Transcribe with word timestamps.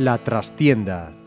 La 0.00 0.16
trastienda 0.16 1.19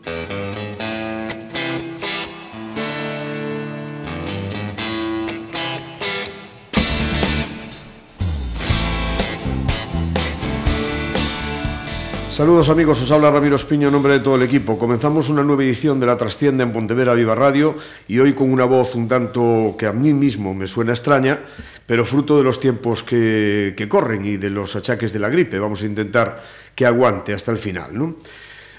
Saludos 12.34 12.68
amigos, 12.68 13.00
os 13.00 13.12
habla 13.12 13.30
Ramiro 13.30 13.54
Espiño 13.54 13.86
en 13.86 13.92
nombre 13.94 14.14
de 14.14 14.18
todo 14.18 14.34
el 14.34 14.42
equipo. 14.42 14.76
Comenzamos 14.76 15.28
una 15.28 15.44
nueva 15.44 15.62
edición 15.62 16.00
de 16.00 16.06
La 16.06 16.16
Trastienda 16.16 16.64
en 16.64 16.72
Pontevedra 16.72 17.14
Viva 17.14 17.36
Radio 17.36 17.76
y 18.08 18.18
hoy 18.18 18.32
con 18.32 18.50
una 18.50 18.64
voz 18.64 18.96
un 18.96 19.06
tanto 19.06 19.76
que 19.78 19.86
a 19.86 19.92
mí 19.92 20.12
mismo 20.12 20.52
me 20.52 20.66
suena 20.66 20.90
extraña, 20.90 21.38
pero 21.86 22.04
fruto 22.04 22.36
de 22.36 22.42
los 22.42 22.58
tiempos 22.58 23.04
que, 23.04 23.74
que 23.76 23.88
corren 23.88 24.24
y 24.24 24.36
de 24.36 24.50
los 24.50 24.74
achaques 24.74 25.12
de 25.12 25.20
la 25.20 25.28
gripe. 25.28 25.60
Vamos 25.60 25.82
a 25.82 25.86
intentar 25.86 26.42
que 26.74 26.84
aguante 26.84 27.34
hasta 27.34 27.52
el 27.52 27.58
final. 27.58 27.96
¿no? 27.96 28.16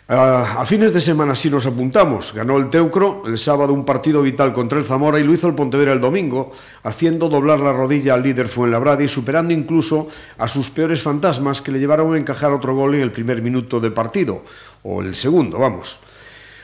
A, 0.07 0.63
fines 0.67 0.93
de 0.93 1.01
semana 1.01 1.35
sí 1.35 1.49
nos 1.49 1.65
apuntamos. 1.65 2.31
Ganó 2.31 2.57
el 2.57 2.69
Teucro 2.69 3.23
el 3.25 3.39
sábado 3.39 3.73
un 3.73 3.85
partido 3.85 4.21
vital 4.21 4.53
contra 4.53 4.77
el 4.77 4.85
Zamora 4.85 5.19
y 5.19 5.23
lo 5.23 5.33
hizo 5.33 5.47
el 5.47 5.55
Pontevedra 5.55 5.93
el 5.93 5.99
domingo, 5.99 6.51
haciendo 6.83 7.27
doblar 7.27 7.59
la 7.59 7.73
rodilla 7.73 8.13
al 8.13 8.21
líder 8.21 8.47
Fuenlabrada 8.47 9.03
y 9.03 9.07
superando 9.07 9.51
incluso 9.51 10.07
a 10.37 10.47
sus 10.47 10.69
peores 10.69 11.01
fantasmas 11.01 11.59
que 11.59 11.71
le 11.71 11.79
llevaron 11.79 12.13
a 12.13 12.19
encajar 12.19 12.51
otro 12.51 12.75
gol 12.75 12.93
en 12.93 13.01
el 13.01 13.11
primer 13.11 13.41
minuto 13.41 13.79
de 13.79 13.89
partido, 13.89 14.43
o 14.83 15.01
el 15.01 15.15
segundo, 15.15 15.57
vamos. 15.57 15.99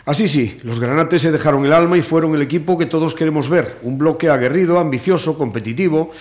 Así 0.06 0.28
sí, 0.28 0.60
los 0.62 0.80
granates 0.80 1.24
se 1.24 1.32
dejaron 1.32 1.66
el 1.66 1.74
alma 1.74 1.98
y 1.98 2.04
fueron 2.04 2.36
el 2.36 2.44
equipo 2.44 2.78
que 2.78 2.86
todos 2.86 3.16
queremos 3.16 3.50
ver, 3.50 3.80
un 3.82 3.98
bloque 3.98 4.30
aguerrido, 4.30 4.78
ambicioso, 4.78 5.36
competitivo. 5.36 6.12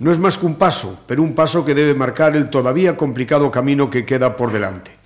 No 0.00 0.12
es 0.12 0.18
más 0.18 0.36
que 0.36 0.44
un 0.44 0.56
paso, 0.56 1.00
pero 1.06 1.22
un 1.22 1.34
paso 1.34 1.64
que 1.64 1.74
debe 1.74 1.94
marcar 1.94 2.36
el 2.36 2.50
todavía 2.50 2.94
complicado 2.94 3.50
camino 3.50 3.88
que 3.88 4.04
queda 4.04 4.36
por 4.36 4.52
delante. 4.52 4.97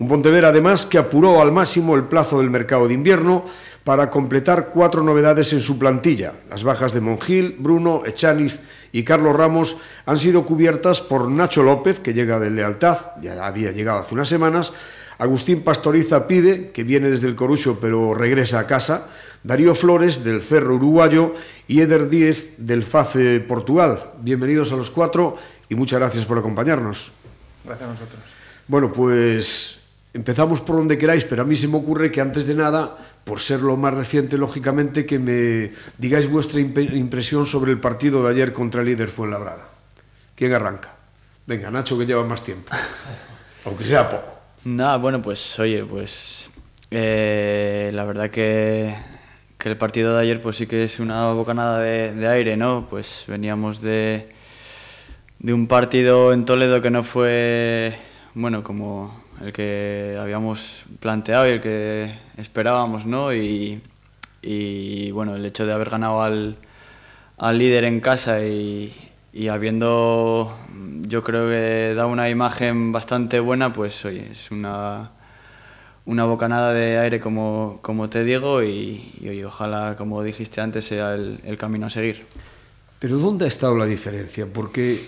Un 0.00 0.08
Pontevedra, 0.08 0.48
además, 0.48 0.86
que 0.86 0.96
apuró 0.96 1.42
al 1.42 1.52
máximo 1.52 1.94
el 1.94 2.04
plazo 2.04 2.38
del 2.38 2.48
mercado 2.48 2.88
de 2.88 2.94
invierno 2.94 3.44
para 3.84 4.08
completar 4.08 4.70
cuatro 4.72 5.02
novedades 5.02 5.52
en 5.52 5.60
su 5.60 5.78
plantilla. 5.78 6.32
Las 6.48 6.64
bajas 6.64 6.94
de 6.94 7.02
Mongil, 7.02 7.56
Bruno, 7.58 8.02
Echaniz 8.06 8.60
y 8.92 9.04
Carlos 9.04 9.36
Ramos 9.36 9.76
han 10.06 10.18
sido 10.18 10.46
cubiertas 10.46 11.02
por 11.02 11.28
Nacho 11.28 11.62
López, 11.62 12.00
que 12.00 12.14
llega 12.14 12.40
de 12.40 12.50
Lealtad, 12.50 12.96
ya 13.20 13.46
había 13.46 13.72
llegado 13.72 13.98
hace 13.98 14.14
unas 14.14 14.30
semanas, 14.30 14.72
Agustín 15.18 15.60
Pastoriza 15.60 16.26
Pide, 16.26 16.70
que 16.70 16.82
viene 16.82 17.10
desde 17.10 17.28
el 17.28 17.34
Corucho 17.34 17.76
pero 17.78 18.14
regresa 18.14 18.60
a 18.60 18.66
casa, 18.66 19.08
Darío 19.42 19.74
Flores 19.74 20.24
del 20.24 20.40
Cerro 20.40 20.76
Uruguayo 20.76 21.34
y 21.68 21.82
Eder 21.82 22.08
Díez 22.08 22.54
del 22.56 22.84
FACE 22.84 23.40
Portugal. 23.40 24.12
Bienvenidos 24.22 24.72
a 24.72 24.76
los 24.76 24.90
cuatro 24.90 25.36
y 25.68 25.74
muchas 25.74 26.00
gracias 26.00 26.24
por 26.24 26.38
acompañarnos. 26.38 27.12
Gracias 27.66 27.86
a 27.86 27.92
nosotros. 27.92 28.22
Bueno, 28.66 28.90
pues 28.90 29.79
Empezamos 30.12 30.60
por 30.60 30.76
donde 30.76 30.98
queráis, 30.98 31.24
pero 31.24 31.42
a 31.42 31.44
mí 31.44 31.56
se 31.56 31.68
me 31.68 31.76
ocurre 31.76 32.10
que 32.10 32.20
antes 32.20 32.44
de 32.46 32.54
nada, 32.56 32.98
por 33.22 33.40
ser 33.40 33.60
lo 33.60 33.76
más 33.76 33.94
reciente, 33.94 34.38
lógicamente, 34.38 35.06
que 35.06 35.20
me 35.20 35.70
digáis 35.98 36.28
vuestra 36.28 36.60
impresión 36.60 37.46
sobre 37.46 37.70
el 37.70 37.78
partido 37.78 38.24
de 38.24 38.30
ayer 38.30 38.52
contra 38.52 38.80
el 38.80 38.88
líder 38.88 39.08
Fuenlabrada. 39.08 39.68
¿Quién 40.34 40.52
arranca? 40.52 40.96
Venga, 41.46 41.70
Nacho, 41.70 41.96
que 41.96 42.06
lleva 42.06 42.24
más 42.24 42.42
tiempo, 42.42 42.72
aunque 43.64 43.84
sea 43.84 44.08
poco. 44.10 44.34
Nada, 44.64 44.96
bueno, 44.96 45.22
pues 45.22 45.58
oye, 45.60 45.84
pues 45.84 46.50
eh, 46.90 47.90
la 47.94 48.04
verdad 48.04 48.30
que, 48.30 48.94
que, 49.58 49.68
el 49.68 49.76
partido 49.76 50.14
de 50.14 50.22
ayer 50.22 50.40
pues 50.40 50.56
sí 50.56 50.66
que 50.66 50.84
es 50.84 50.98
una 50.98 51.32
bocanada 51.32 51.78
de, 51.78 52.12
de 52.12 52.28
aire, 52.28 52.56
¿no? 52.56 52.86
Pues 52.90 53.24
veníamos 53.28 53.80
de, 53.80 54.34
de 55.38 55.54
un 55.54 55.68
partido 55.68 56.32
en 56.32 56.44
Toledo 56.44 56.82
que 56.82 56.90
no 56.90 57.04
fue, 57.04 57.96
bueno, 58.34 58.62
como 58.62 59.29
el 59.40 59.52
que 59.52 60.16
habíamos 60.20 60.84
planteado 61.00 61.48
y 61.48 61.52
el 61.52 61.60
que 61.60 62.14
esperábamos, 62.36 63.06
¿no? 63.06 63.32
Y, 63.32 63.80
bueno, 65.12 65.36
el 65.36 65.44
hecho 65.44 65.66
de 65.66 65.72
haber 65.72 65.90
ganado 65.90 66.22
al, 66.22 66.56
líder 67.58 67.84
en 67.84 68.00
casa 68.00 68.44
y, 68.44 68.92
habiendo, 69.50 70.56
yo 71.02 71.22
creo 71.22 71.48
que 71.48 71.94
dado 71.94 72.08
una 72.08 72.28
imagen 72.28 72.92
bastante 72.92 73.40
buena, 73.40 73.72
pues 73.72 74.04
oye, 74.04 74.28
es 74.30 74.50
una, 74.50 75.12
una 76.04 76.24
bocanada 76.24 76.72
de 76.72 76.98
aire, 76.98 77.20
como, 77.20 77.78
como 77.82 78.10
te 78.10 78.24
digo, 78.24 78.62
y, 78.62 79.42
ojalá, 79.46 79.96
como 79.96 80.22
dijiste 80.22 80.60
antes, 80.60 80.84
sea 80.84 81.14
el 81.14 81.56
camino 81.58 81.86
a 81.86 81.90
seguir. 81.90 82.26
Pero 83.00 83.16
¿dónde 83.16 83.46
ha 83.46 83.48
estado 83.48 83.76
la 83.76 83.86
diferencia? 83.86 84.46
Porque 84.52 85.00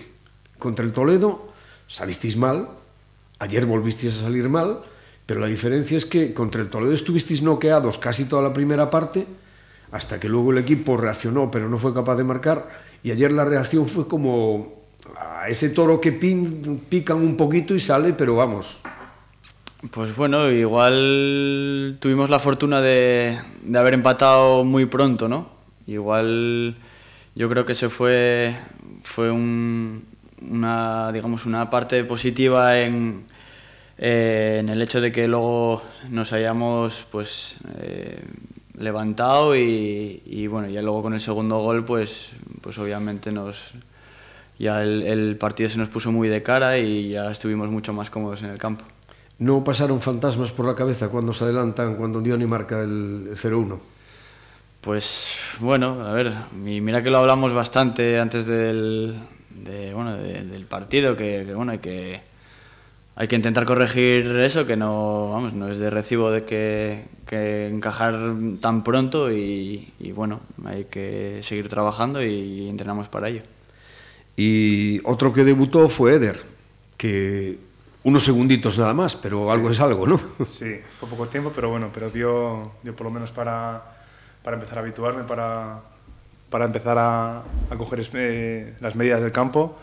contra 0.57 0.83
el 0.83 0.93
Toledo 0.93 1.53
salisteis 1.87 2.35
mal, 2.35 2.69
Ayer 3.43 3.65
volvisteis 3.65 4.15
a 4.15 4.21
salir 4.21 4.47
mal, 4.47 4.79
pero 5.25 5.41
la 5.41 5.47
diferencia 5.47 5.97
es 5.97 6.05
que 6.05 6.33
contra 6.33 6.61
el 6.61 6.69
Toledo 6.69 6.93
estuvisteis 6.93 7.41
noqueados 7.41 7.97
casi 7.97 8.23
toda 8.23 8.41
la 8.41 8.53
primera 8.53 8.89
parte, 8.89 9.27
hasta 9.91 10.17
que 10.17 10.29
luego 10.29 10.53
el 10.53 10.59
equipo 10.59 10.95
reaccionó, 10.95 11.51
pero 11.51 11.67
no 11.67 11.77
fue 11.77 11.93
capaz 11.93 12.15
de 12.15 12.23
marcar, 12.23 12.69
y 13.03 13.11
ayer 13.11 13.33
la 13.33 13.43
reacción 13.43 13.89
fue 13.89 14.07
como 14.07 14.81
a 15.17 15.49
ese 15.49 15.71
toro 15.71 15.99
que 15.99 16.13
pin, 16.13 16.83
pican 16.87 17.17
un 17.17 17.35
poquito 17.35 17.75
y 17.75 17.81
sale, 17.81 18.13
pero 18.13 18.37
vamos. 18.37 18.81
Pues 19.91 20.15
bueno, 20.15 20.49
igual 20.49 21.97
tuvimos 21.99 22.29
la 22.29 22.39
fortuna 22.39 22.79
de, 22.79 23.37
haber 23.75 23.93
empatado 23.93 24.63
muy 24.63 24.85
pronto, 24.85 25.27
¿no? 25.27 25.49
Igual 25.85 26.77
yo 27.35 27.49
creo 27.49 27.65
que 27.65 27.75
se 27.75 27.89
fue, 27.89 28.55
fue 29.03 29.29
un, 29.29 30.05
una, 30.49 31.11
digamos, 31.11 31.45
una 31.45 31.69
parte 31.69 32.05
positiva 32.05 32.79
en, 32.79 33.32
eh, 33.97 34.57
en 34.59 34.69
el 34.69 34.81
hecho 34.81 35.01
de 35.01 35.11
que 35.11 35.27
luego 35.27 35.81
nos 36.09 36.33
hayamos 36.33 37.05
pues, 37.11 37.57
eh, 37.77 38.21
levantado 38.77 39.55
y, 39.55 40.21
y, 40.25 40.47
bueno, 40.47 40.67
ya 40.69 40.81
luego 40.81 41.03
con 41.03 41.13
el 41.13 41.21
segundo 41.21 41.59
gol 41.59 41.85
pues, 41.85 42.33
pues 42.61 42.77
obviamente 42.77 43.31
nos, 43.31 43.73
ya 44.57 44.81
el, 44.81 45.03
el, 45.03 45.37
partido 45.37 45.69
se 45.69 45.77
nos 45.77 45.89
puso 45.89 46.11
muy 46.11 46.27
de 46.27 46.41
cara 46.41 46.77
y 46.77 47.09
ya 47.09 47.29
estuvimos 47.31 47.69
mucho 47.69 47.93
más 47.93 48.09
cómodos 48.09 48.41
en 48.41 48.49
el 48.49 48.57
campo. 48.57 48.85
¿No 49.39 49.63
pasaron 49.63 49.99
fantasmas 49.99 50.51
por 50.51 50.65
la 50.65 50.75
cabeza 50.75 51.09
cuando 51.09 51.33
se 51.33 51.43
adelantan, 51.43 51.95
cuando 51.95 52.21
Diony 52.21 52.45
marca 52.45 52.81
el 52.81 53.31
0-1? 53.35 53.79
Pues 54.81 55.37
bueno, 55.59 56.05
a 56.05 56.13
ver, 56.13 56.33
mira 56.53 57.01
que 57.01 57.09
lo 57.09 57.19
hablamos 57.19 57.53
bastante 57.53 58.19
antes 58.19 58.45
del, 58.45 59.17
de, 59.49 59.93
bueno, 59.93 60.15
de, 60.17 60.43
del 60.43 60.65
partido, 60.65 61.15
que, 61.15 61.45
que, 61.47 61.53
bueno, 61.53 61.71
hay 61.71 61.79
que, 61.79 62.21
hay 63.15 63.27
que 63.27 63.35
intentar 63.35 63.65
corregir 63.65 64.27
eso, 64.37 64.65
que 64.65 64.75
no, 64.75 65.31
vamos, 65.31 65.53
no 65.53 65.69
es 65.69 65.77
de 65.77 65.89
recibo 65.89 66.31
de 66.31 66.45
que, 66.45 67.05
que 67.27 67.67
encajar 67.67 68.15
tan 68.59 68.83
pronto 68.83 69.31
y, 69.31 69.93
y, 69.99 70.11
bueno, 70.11 70.41
hay 70.65 70.85
que 70.85 71.39
seguir 71.43 71.69
trabajando 71.69 72.23
y 72.23 72.67
entrenamos 72.67 73.07
para 73.07 73.29
ello. 73.29 73.43
Y 74.35 74.99
otro 75.03 75.31
que 75.31 75.43
debutó 75.43 75.89
fue 75.89 76.15
Eder, 76.15 76.41
que 76.97 77.59
unos 78.03 78.23
segunditos 78.23 78.79
nada 78.79 78.93
más, 78.93 79.15
pero 79.15 79.43
sí. 79.43 79.49
algo 79.49 79.69
es 79.69 79.79
algo, 79.79 80.07
¿no? 80.07 80.19
Sí, 80.47 80.79
fue 80.99 81.07
poco 81.07 81.27
tiempo, 81.27 81.51
pero 81.55 81.69
bueno, 81.69 81.91
pero 81.93 82.09
dio, 82.09 82.71
dio 82.81 82.95
por 82.95 83.05
lo 83.05 83.11
menos 83.11 83.31
para, 83.31 83.83
para 84.43 84.57
empezar 84.57 84.79
a 84.79 84.81
habituarme, 84.81 85.23
para, 85.23 85.81
para 86.49 86.65
empezar 86.65 86.97
a, 86.97 87.39
a 87.39 87.77
coger 87.77 88.03
eh, 88.13 88.73
las 88.79 88.95
medidas 88.95 89.21
del 89.21 89.31
campo 89.31 89.77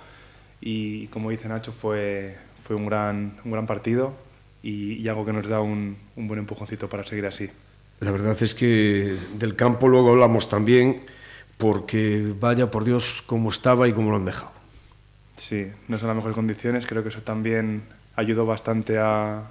y 0.60 1.06
como 1.08 1.30
dice 1.30 1.48
Nacho 1.48 1.72
fue, 1.72 2.36
fue 2.70 2.76
un, 2.76 2.86
gran, 2.86 3.32
un 3.44 3.50
gran 3.50 3.66
partido 3.66 4.12
y, 4.62 4.92
y 4.92 5.08
algo 5.08 5.24
que 5.24 5.32
nos 5.32 5.48
da 5.48 5.60
un, 5.60 5.96
un, 6.14 6.28
buen 6.28 6.38
empujoncito 6.38 6.88
para 6.88 7.04
seguir 7.04 7.26
así. 7.26 7.50
La 7.98 8.12
verdad 8.12 8.40
es 8.40 8.54
que 8.54 9.16
del 9.34 9.56
campo 9.56 9.88
luego 9.88 10.10
hablamos 10.10 10.48
también 10.48 11.02
porque 11.56 12.32
vaya 12.38 12.70
por 12.70 12.84
Dios 12.84 13.24
cómo 13.26 13.50
estaba 13.50 13.88
y 13.88 13.92
cómo 13.92 14.10
lo 14.12 14.18
han 14.18 14.24
dejado. 14.24 14.52
Sí, 15.36 15.66
no 15.88 15.98
son 15.98 16.06
las 16.06 16.14
mejores 16.14 16.36
condiciones, 16.36 16.86
creo 16.86 17.02
que 17.02 17.08
eso 17.08 17.22
también 17.22 17.82
ayudó 18.14 18.46
bastante 18.46 18.98
a, 19.00 19.50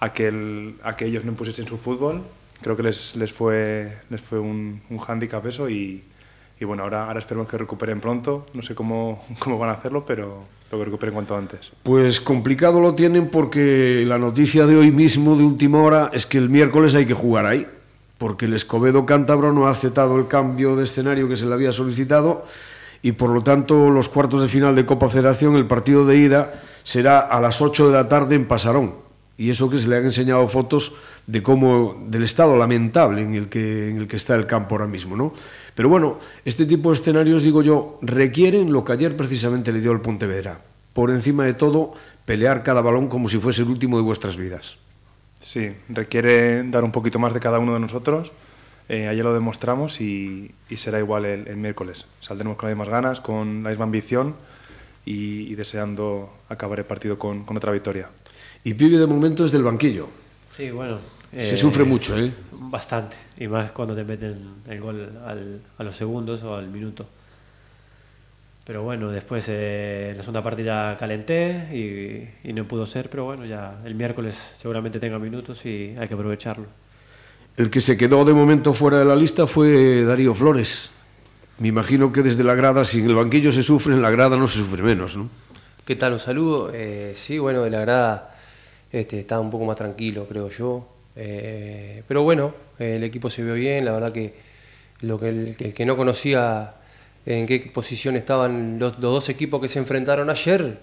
a, 0.00 0.12
que, 0.14 0.28
el, 0.28 0.76
a 0.82 0.96
que 0.96 1.04
ellos 1.04 1.26
no 1.26 1.32
impusiesen 1.32 1.66
su 1.66 1.76
fútbol. 1.76 2.22
Creo 2.62 2.74
que 2.74 2.84
les, 2.84 3.16
les 3.16 3.32
fue, 3.32 3.98
les 4.08 4.22
fue 4.22 4.38
un, 4.38 4.80
un 4.88 4.96
hándicap 4.96 5.44
eso 5.44 5.68
y, 5.68 6.02
y 6.60 6.64
bueno, 6.64 6.84
ahora, 6.84 7.06
ahora 7.06 7.20
esperemos 7.20 7.48
que 7.48 7.58
recuperen 7.58 8.00
pronto. 8.00 8.46
No 8.54 8.62
sé 8.62 8.74
cómo, 8.74 9.22
cómo 9.38 9.58
van 9.58 9.70
a 9.70 9.72
hacerlo, 9.72 10.04
pero 10.06 10.44
tengo 10.68 10.82
que 10.82 10.86
recuperen 10.86 11.14
cuanto 11.14 11.36
antes. 11.36 11.72
Pues 11.82 12.20
complicado 12.20 12.80
lo 12.80 12.94
tienen 12.94 13.28
porque 13.28 14.04
la 14.06 14.18
noticia 14.18 14.66
de 14.66 14.76
hoy 14.76 14.90
mismo, 14.90 15.36
de 15.36 15.44
última 15.44 15.82
hora, 15.82 16.10
es 16.12 16.26
que 16.26 16.38
el 16.38 16.48
miércoles 16.48 16.94
hay 16.94 17.06
que 17.06 17.14
jugar 17.14 17.46
ahí. 17.46 17.66
Porque 18.18 18.46
el 18.46 18.54
Escobedo 18.54 19.04
cántabro 19.04 19.52
no 19.52 19.66
ha 19.66 19.70
aceptado 19.70 20.16
el 20.18 20.28
cambio 20.28 20.76
de 20.76 20.84
escenario 20.84 21.28
que 21.28 21.36
se 21.36 21.46
le 21.46 21.52
había 21.52 21.72
solicitado 21.72 22.44
y 23.04 23.12
por 23.12 23.28
lo 23.28 23.42
tanto 23.42 23.90
los 23.90 24.08
cuartos 24.08 24.40
de 24.40 24.48
final 24.48 24.74
de 24.74 24.86
Copa 24.86 25.10
Federación, 25.10 25.56
el 25.56 25.66
partido 25.66 26.06
de 26.06 26.16
ida 26.16 26.62
será 26.84 27.20
a 27.20 27.38
las 27.38 27.60
8 27.60 27.88
de 27.88 27.92
la 27.92 28.08
tarde 28.08 28.34
en 28.34 28.46
Pasarón. 28.46 28.94
Y 29.36 29.50
eso 29.50 29.68
que 29.68 29.78
se 29.78 29.86
le 29.88 29.98
han 29.98 30.04
enseñado 30.04 30.48
fotos 30.48 30.94
de 31.26 31.42
cómo, 31.42 32.04
del 32.08 32.22
estado 32.22 32.56
lamentable 32.56 33.22
en 33.22 33.34
el 33.34 33.48
que, 33.48 33.88
en 33.88 33.98
el 33.98 34.08
que 34.08 34.16
está 34.16 34.34
el 34.34 34.46
campo 34.46 34.74
ahora 34.74 34.86
mismo, 34.86 35.16
¿no? 35.16 35.32
Pero 35.74 35.88
bueno, 35.88 36.18
este 36.44 36.66
tipo 36.66 36.90
de 36.90 36.96
escenarios, 36.96 37.42
digo 37.42 37.62
yo, 37.62 37.98
requieren 38.02 38.72
lo 38.72 38.84
que 38.84 38.92
ayer 38.92 39.16
precisamente 39.16 39.72
le 39.72 39.80
dio 39.80 39.92
el 39.92 40.00
Pontevedra. 40.00 40.60
Por 40.92 41.10
encima 41.10 41.44
de 41.44 41.54
todo, 41.54 41.94
pelear 42.24 42.62
cada 42.62 42.80
balón 42.80 43.08
como 43.08 43.28
si 43.28 43.38
fuese 43.38 43.62
el 43.62 43.68
último 43.68 43.96
de 43.96 44.02
vuestras 44.04 44.36
vidas. 44.36 44.76
Sí, 45.40 45.72
requiere 45.88 46.62
dar 46.70 46.84
un 46.84 46.92
poquito 46.92 47.18
más 47.18 47.34
de 47.34 47.40
cada 47.40 47.58
uno 47.58 47.74
de 47.74 47.80
nosotros. 47.80 48.32
Eh, 48.88 49.08
ayer 49.08 49.24
lo 49.24 49.32
demostramos 49.32 50.00
y, 50.00 50.54
y 50.68 50.76
será 50.76 50.98
igual 50.98 51.24
el, 51.24 51.48
el, 51.48 51.56
miércoles. 51.56 52.06
Saldremos 52.20 52.56
con 52.56 52.68
las 52.68 52.76
mismas 52.76 52.92
ganas, 52.92 53.20
con 53.20 53.62
la 53.62 53.70
misma 53.70 53.84
ambición 53.84 54.34
y, 55.04 55.50
y 55.50 55.54
deseando 55.54 56.30
acabar 56.48 56.78
el 56.78 56.84
partido 56.84 57.18
con, 57.18 57.44
con, 57.44 57.56
otra 57.56 57.72
victoria. 57.72 58.10
Y 58.62 58.74
Pibe 58.74 58.98
de 58.98 59.06
momento 59.06 59.44
es 59.44 59.52
del 59.52 59.64
banquillo. 59.64 60.08
Sí, 60.56 60.70
bueno. 60.70 60.98
Se 61.32 61.54
eh, 61.54 61.56
sufre 61.56 61.84
mucho, 61.84 62.16
¿eh? 62.16 62.32
Bastante. 62.52 63.16
Y 63.38 63.48
más 63.48 63.72
cuando 63.72 63.94
te 63.94 64.04
meten 64.04 64.38
el 64.68 64.80
gol 64.80 65.10
al, 65.26 65.60
a 65.76 65.82
los 65.82 65.96
segundos 65.96 66.42
o 66.44 66.54
al 66.54 66.68
minuto. 66.68 67.06
Pero 68.64 68.82
bueno, 68.82 69.10
después 69.10 69.44
eh, 69.48 70.10
en 70.12 70.16
la 70.16 70.22
segunda 70.22 70.42
parte 70.42 70.62
ya 70.64 70.96
calenté 70.98 71.68
y, 71.72 72.48
y, 72.48 72.52
no 72.52 72.66
pudo 72.66 72.86
ser, 72.86 73.10
pero 73.10 73.24
bueno, 73.24 73.44
ya 73.44 73.80
el 73.84 73.94
miércoles 73.94 74.36
seguramente 74.60 74.98
tenga 74.98 75.18
minutos 75.18 75.66
y 75.66 75.94
hay 75.98 76.08
que 76.08 76.14
aprovecharlo. 76.14 76.66
El 77.56 77.68
que 77.68 77.80
se 77.80 77.98
quedó 77.98 78.24
de 78.24 78.32
momento 78.32 78.72
fuera 78.72 78.98
de 78.98 79.04
la 79.04 79.16
lista 79.16 79.46
fue 79.46 80.02
Darío 80.04 80.34
Flores. 80.34 80.88
Me 81.58 81.68
imagino 81.68 82.10
que 82.12 82.22
desde 82.22 82.42
la 82.42 82.54
grada, 82.54 82.84
si 82.84 83.00
en 83.00 83.06
el 83.06 83.14
banquillo 83.14 83.52
se 83.52 83.62
sufre, 83.62 83.92
en 83.92 84.02
la 84.02 84.10
grada 84.10 84.36
no 84.36 84.48
se 84.48 84.58
sufre 84.60 84.82
menos, 84.82 85.16
¿no? 85.16 85.28
¿Qué 85.84 85.96
tal? 85.96 86.14
Un 86.14 86.18
saludo. 86.18 86.70
Eh, 86.72 87.12
sí, 87.16 87.38
bueno, 87.38 87.62
de 87.62 87.70
la 87.70 87.80
grada 87.80 88.33
este, 88.94 89.18
estaba 89.18 89.40
un 89.40 89.50
poco 89.50 89.64
más 89.64 89.76
tranquilo, 89.76 90.24
creo 90.28 90.48
yo. 90.50 90.86
Eh, 91.16 92.04
pero 92.06 92.22
bueno, 92.22 92.54
el 92.78 93.02
equipo 93.02 93.28
se 93.28 93.42
vio 93.42 93.54
bien, 93.54 93.84
la 93.84 93.90
verdad 93.90 94.12
que, 94.12 94.34
lo 95.00 95.18
que 95.18 95.28
el, 95.30 95.56
que 95.56 95.84
no 95.84 95.96
conocía 95.96 96.74
en 97.26 97.44
qué 97.46 97.58
posición 97.74 98.14
estaban 98.14 98.78
los, 98.78 99.00
dos 99.00 99.28
equipos 99.28 99.60
que 99.60 99.66
se 99.66 99.80
enfrentaron 99.80 100.30
ayer, 100.30 100.78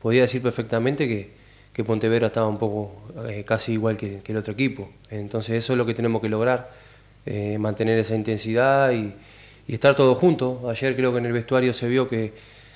podía 0.00 0.22
decir 0.22 0.40
perfectamente 0.40 1.06
que, 1.06 1.32
que 1.74 1.84
Pontevedra 1.84 2.28
estaba 2.28 2.48
un 2.48 2.58
poco 2.58 3.12
eh, 3.28 3.44
casi 3.46 3.72
igual 3.72 3.98
que, 3.98 4.22
el 4.24 4.36
otro 4.38 4.54
equipo. 4.54 4.88
Entonces 5.10 5.56
eso 5.56 5.74
es 5.74 5.76
lo 5.76 5.84
que 5.84 5.92
tenemos 5.92 6.22
que 6.22 6.30
lograr, 6.30 6.70
eh, 7.26 7.58
mantener 7.58 7.98
esa 7.98 8.14
intensidad 8.14 8.92
y, 8.92 9.12
y, 9.68 9.74
estar 9.74 9.94
todos 9.94 10.16
juntos. 10.16 10.64
Ayer 10.64 10.96
creo 10.96 11.12
que 11.12 11.18
en 11.18 11.26
el 11.26 11.32
vestuario 11.32 11.74
se 11.74 11.88
vio 11.88 12.08
que, 12.08 12.32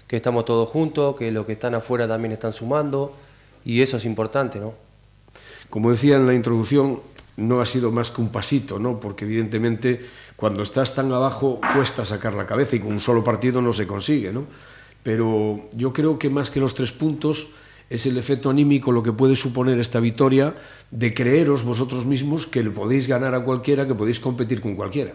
que 0.07 0.17
estamos 0.17 0.45
todos 0.45 0.69
juntos, 0.69 1.17
que 1.17 1.31
los 1.33 1.47
que 1.47 1.53
están 1.53 1.75
afuera 1.75 2.07
también 2.07 2.33
están 2.33 2.53
sumando 2.53 3.17
y 3.65 3.81
eso 3.81 3.97
es 3.97 4.05
importante, 4.05 4.59
¿no? 4.59 4.75
Como 5.71 5.91
decía 5.91 6.17
en 6.17 6.27
la 6.27 6.35
introducción, 6.35 7.01
no 7.37 7.61
ha 7.61 7.67
sido 7.67 7.91
más 7.91 8.11
que 8.11 8.21
un 8.21 8.31
pasito, 8.31 8.79
¿no? 8.79 9.01
Porque 9.01 9.25
evidentemente 9.25 10.01
cuando 10.37 10.63
estás 10.63 10.95
tan 10.95 11.13
abajo 11.13 11.61
cuesta 11.75 12.05
sacar 12.05 12.35
la 12.35 12.47
cabeza 12.47 12.77
y 12.77 12.81
con 12.81 12.93
un 12.93 13.01
solo 13.01 13.25
partido 13.25 13.61
no 13.61 13.73
se 13.73 13.87
consigue, 13.87 14.33
¿no? 14.33 14.47
Pero 15.03 15.69
yo 15.73 15.93
creo 15.93 16.19
que 16.19 16.31
más 16.31 16.51
que 16.51 16.61
los 16.61 16.75
tres 16.75 16.93
puntos 16.93 17.49
es 17.91 18.07
el 18.07 18.17
efecto 18.17 18.51
anímico 18.51 18.93
lo 18.93 19.03
que 19.03 19.13
puede 19.13 19.37
suponer 19.37 19.79
esta 19.79 20.01
victoria 20.01 20.55
de 20.91 21.13
creeros 21.13 21.65
vosotros 21.65 22.07
mismos 22.07 22.47
que 22.47 22.63
le 22.63 22.71
podéis 22.71 23.07
ganar 23.07 23.35
a 23.35 23.45
cualquiera, 23.45 23.87
que 23.87 23.95
podéis 23.95 24.21
competir 24.21 24.61
con 24.61 24.75
cualquiera. 24.75 25.13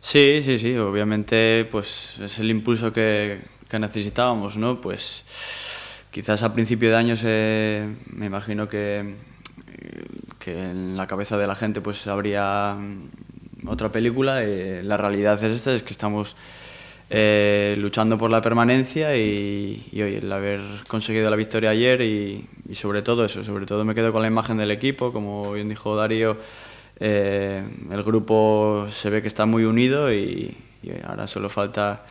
Sí, 0.00 0.40
sí, 0.42 0.58
sí, 0.58 0.76
obviamente 0.76 1.66
pues 1.70 2.18
es 2.20 2.38
el 2.40 2.50
impulso 2.50 2.92
que, 2.92 3.40
que 3.68 3.78
necesitábamos, 3.78 4.56
¿no? 4.56 4.80
Pues 4.80 5.24
quizás 6.12 6.44
a 6.44 6.52
principio 6.52 6.90
de 6.90 6.96
año 6.96 7.16
se, 7.16 7.88
me 8.12 8.26
imagino 8.26 8.68
que 8.68 9.16
que 10.42 10.70
en 10.70 10.96
la 10.96 11.06
cabeza 11.06 11.36
de 11.36 11.46
la 11.46 11.54
gente 11.54 11.80
pues 11.80 12.06
habría 12.06 12.76
otra 13.66 13.92
película. 13.92 14.40
La 14.40 14.96
realidad 14.96 15.42
es 15.44 15.56
esta, 15.56 15.72
es 15.72 15.82
que 15.82 15.92
estamos 15.92 16.36
eh, 17.10 17.76
luchando 17.78 18.18
por 18.18 18.30
la 18.30 18.40
permanencia 18.40 19.16
y, 19.16 19.88
hoy 19.94 20.16
el 20.16 20.32
haber 20.32 20.60
conseguido 20.88 21.30
la 21.30 21.36
victoria 21.36 21.70
ayer 21.70 22.00
y, 22.00 22.48
sobre 22.74 23.02
todo 23.02 23.24
eso, 23.24 23.44
sobre 23.44 23.66
todo 23.66 23.84
me 23.84 23.94
quedo 23.94 24.12
con 24.12 24.22
la 24.22 24.28
imagen 24.28 24.56
del 24.56 24.70
equipo, 24.70 25.12
como 25.12 25.52
bien 25.52 25.68
dijo 25.68 25.94
Darío, 25.94 26.36
eh, 26.98 27.62
el 27.90 28.02
grupo 28.02 28.86
se 28.90 29.10
ve 29.10 29.22
que 29.22 29.28
está 29.28 29.46
muy 29.46 29.64
unido 29.64 30.12
y 30.12 30.56
ahora 31.06 31.28
solo 31.28 31.48
falta 31.48 32.02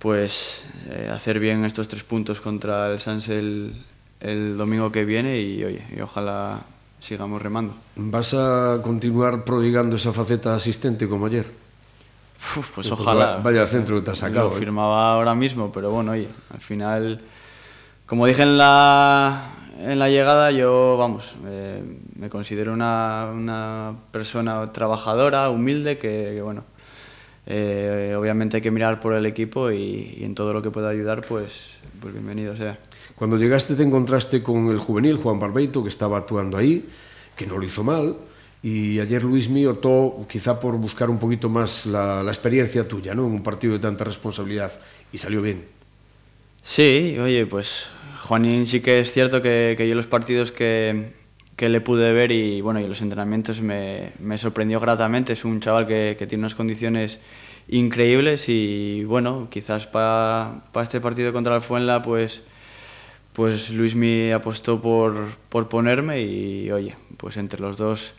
pues 0.00 0.62
eh, 0.88 1.10
hacer 1.12 1.38
bien 1.38 1.64
estos 1.64 1.86
tres 1.86 2.02
puntos 2.02 2.40
contra 2.40 2.90
el 2.90 2.98
Sans 3.00 3.28
el, 3.28 3.84
el 4.18 4.56
domingo 4.56 4.90
que 4.90 5.04
viene 5.04 5.40
y, 5.40 5.62
oye, 5.62 5.84
y 5.94 6.00
ojalá 6.00 6.60
sigamos 7.00 7.40
remando. 7.40 7.74
¿Vas 7.96 8.32
a 8.34 8.80
continuar 8.82 9.44
prodigando 9.44 9.96
esa 9.96 10.12
faceta 10.12 10.56
asistente 10.56 11.06
como 11.06 11.26
ayer? 11.26 11.46
Uf, 12.56 12.76
pues 12.76 12.90
ojalá. 12.90 13.36
Vaya 13.44 13.66
centro 13.66 13.96
que 13.96 14.02
te 14.02 14.10
has 14.12 14.18
sacado. 14.18 14.48
Lo 14.48 14.56
¿eh? 14.56 14.58
firmaba 14.58 15.12
ahora 15.12 15.34
mismo, 15.34 15.70
pero 15.70 15.90
bueno, 15.90 16.12
oye, 16.12 16.28
al 16.52 16.60
final, 16.60 17.20
como 18.06 18.26
dije 18.26 18.42
en 18.42 18.56
la, 18.56 19.52
en 19.80 19.98
la 19.98 20.08
llegada, 20.08 20.50
yo, 20.50 20.96
vamos, 20.98 21.34
eh, 21.44 21.82
me 22.16 22.30
considero 22.30 22.72
una, 22.72 23.28
una, 23.30 23.92
persona 24.10 24.72
trabajadora, 24.72 25.50
humilde, 25.50 25.98
que, 25.98 26.32
que 26.34 26.40
bueno, 26.42 26.64
eh, 27.52 28.14
obviamente 28.16 28.58
hay 28.58 28.62
que 28.62 28.70
mirar 28.70 29.00
por 29.00 29.12
el 29.12 29.26
equipo 29.26 29.72
y, 29.72 30.18
y, 30.18 30.24
en 30.24 30.36
todo 30.36 30.52
lo 30.52 30.62
que 30.62 30.70
pueda 30.70 30.88
ayudar, 30.88 31.24
pues, 31.26 31.78
pues 32.00 32.14
bienvenido 32.14 32.56
sea. 32.56 32.78
Cuando 33.16 33.36
llegaste 33.36 33.74
te 33.74 33.82
encontraste 33.82 34.40
con 34.40 34.68
el 34.68 34.78
juvenil 34.78 35.16
Juan 35.16 35.40
Barbeito, 35.40 35.82
que 35.82 35.88
estaba 35.88 36.18
actuando 36.18 36.56
ahí, 36.56 36.88
que 37.34 37.46
no 37.46 37.58
lo 37.58 37.66
hizo 37.66 37.82
mal, 37.82 38.14
y 38.62 39.00
ayer 39.00 39.24
Luis 39.24 39.48
Mí 39.48 39.66
optó 39.66 40.24
quizá 40.28 40.60
por 40.60 40.76
buscar 40.76 41.10
un 41.10 41.18
poquito 41.18 41.48
más 41.48 41.86
la, 41.86 42.22
la, 42.22 42.30
experiencia 42.30 42.86
tuya, 42.86 43.16
¿no? 43.16 43.26
En 43.26 43.32
un 43.32 43.42
partido 43.42 43.72
de 43.72 43.80
tanta 43.80 44.04
responsabilidad, 44.04 44.78
y 45.12 45.18
salió 45.18 45.42
bien. 45.42 45.64
Sí, 46.62 47.16
oye, 47.18 47.46
pues 47.46 47.88
Juanín 48.20 48.64
sí 48.64 48.80
que 48.80 49.00
es 49.00 49.12
cierto 49.12 49.42
que, 49.42 49.74
que 49.76 49.88
yo 49.88 49.96
los 49.96 50.06
partidos 50.06 50.52
que, 50.52 51.14
que 51.60 51.68
le 51.68 51.82
pude 51.82 52.10
ver 52.14 52.32
y 52.32 52.62
bueno, 52.62 52.80
y 52.80 52.88
los 52.88 53.02
entrenamientos 53.02 53.60
me, 53.60 54.12
me 54.18 54.38
sorprendió 54.38 54.80
gratamente, 54.80 55.34
es 55.34 55.44
un 55.44 55.60
chaval 55.60 55.86
que, 55.86 56.16
que 56.18 56.26
tiene 56.26 56.40
unas 56.40 56.54
condiciones 56.54 57.20
increíbles 57.68 58.48
y 58.48 59.04
bueno, 59.04 59.48
quizás 59.50 59.86
para 59.86 60.62
pa 60.72 60.82
este 60.82 61.02
partido 61.02 61.34
contra 61.34 61.54
el 61.56 61.60
Fuenla 61.60 62.00
pues 62.00 62.44
pues 63.34 63.68
Luis 63.74 63.94
me 63.94 64.32
apostó 64.32 64.80
por, 64.80 65.14
por 65.50 65.68
ponerme 65.68 66.22
y 66.22 66.70
oye, 66.70 66.96
pues 67.18 67.36
entre 67.36 67.60
los 67.60 67.76
dos 67.76 68.14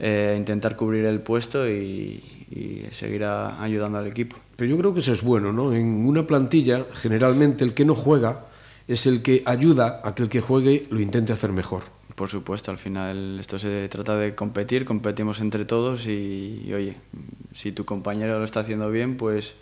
eh, 0.00 0.34
intentar 0.36 0.74
cubrir 0.74 1.04
el 1.04 1.20
puesto 1.20 1.70
y, 1.70 2.24
y 2.50 2.88
seguir 2.90 3.22
a, 3.22 3.62
ayudando 3.62 3.98
al 3.98 4.08
equipo. 4.08 4.36
Pero 4.56 4.68
yo 4.68 4.78
creo 4.78 4.92
que 4.92 4.98
eso 4.98 5.12
es 5.12 5.22
bueno, 5.22 5.52
¿no? 5.52 5.72
En 5.72 6.08
una 6.08 6.26
plantilla, 6.26 6.86
generalmente 6.94 7.62
el 7.62 7.72
que 7.72 7.84
no 7.84 7.94
juega 7.94 8.46
es 8.88 9.06
el 9.06 9.22
que 9.22 9.44
ayuda 9.46 10.00
a 10.02 10.16
que 10.16 10.24
el 10.24 10.28
que 10.28 10.40
juegue 10.40 10.88
lo 10.90 10.98
intente 10.98 11.32
hacer 11.32 11.52
mejor. 11.52 11.93
Por 12.14 12.28
supuesto, 12.28 12.70
al 12.70 12.78
final 12.78 13.38
esto 13.40 13.58
se 13.58 13.88
trata 13.88 14.16
de 14.16 14.34
competir, 14.34 14.84
competimos 14.84 15.40
entre 15.40 15.64
todos 15.64 16.06
y, 16.06 16.70
oye, 16.72 16.96
si 17.52 17.72
tu 17.72 17.84
compañero 17.84 18.38
lo 18.38 18.44
está 18.44 18.60
haciendo 18.60 18.90
bien, 18.90 19.16
pues 19.16 19.56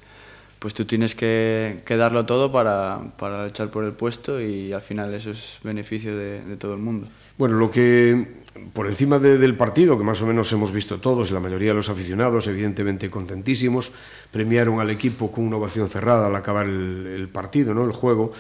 pues 0.63 0.75
tú 0.75 0.85
tienes 0.85 1.17
que, 1.17 1.83
darlo 1.89 2.25
todo 2.25 2.53
para, 2.53 3.01
para, 3.19 3.49
echar 3.49 3.69
por 3.71 3.85
el 3.85 3.93
puesto 3.95 4.41
y 4.41 4.73
al 4.73 4.81
final 4.81 5.13
eso 5.13 5.33
es 5.33 5.59
beneficio 5.65 6.17
de, 6.17 6.57
todo 6.57 6.75
el 6.75 6.79
mundo. 6.79 7.09
Bueno, 7.37 7.57
lo 7.57 7.69
que 7.69 8.43
por 8.73 8.87
encima 8.87 9.19
de, 9.19 9.39
del 9.39 9.57
partido, 9.57 9.99
que 9.99 10.05
más 10.05 10.23
o 10.23 10.27
menos 10.27 10.53
hemos 10.53 10.71
visto 10.71 11.01
todos, 11.01 11.33
la 11.33 11.41
mayoría 11.41 11.71
de 11.71 11.75
los 11.75 11.89
aficionados, 11.89 12.47
evidentemente 12.47 13.11
contentísimos, 13.11 13.91
premiaron 14.31 14.79
al 14.79 14.91
equipo 14.91 15.33
con 15.33 15.49
una 15.49 15.57
ovación 15.57 15.91
cerrada 15.91 16.29
al 16.29 16.37
acabar 16.37 16.67
el, 16.67 17.09
el 17.09 17.29
partido, 17.29 17.75
¿no? 17.75 17.85
el 17.85 17.93
juego. 17.93 18.33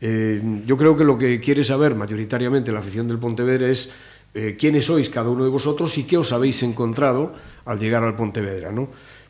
Eh, 0.00 0.62
yo 0.66 0.76
creo 0.76 0.96
que 0.96 1.04
lo 1.04 1.16
que 1.16 1.40
quiere 1.40 1.64
saber 1.64 1.94
mayoritariamente 1.94 2.72
la 2.72 2.80
afición 2.80 3.08
del 3.08 3.18
Pontevedra 3.18 3.68
es 3.68 3.92
eh, 4.34 4.56
quiénes 4.58 4.84
sois 4.84 5.08
cada 5.08 5.30
uno 5.30 5.44
de 5.44 5.50
vosotros 5.50 5.96
y 5.98 6.04
qué 6.04 6.18
os 6.18 6.32
habéis 6.32 6.62
encontrado 6.62 7.34
al 7.64 7.78
llegar 7.78 8.02
al 8.04 8.16
Pontevedra, 8.16 8.70
¿no? 8.72 8.88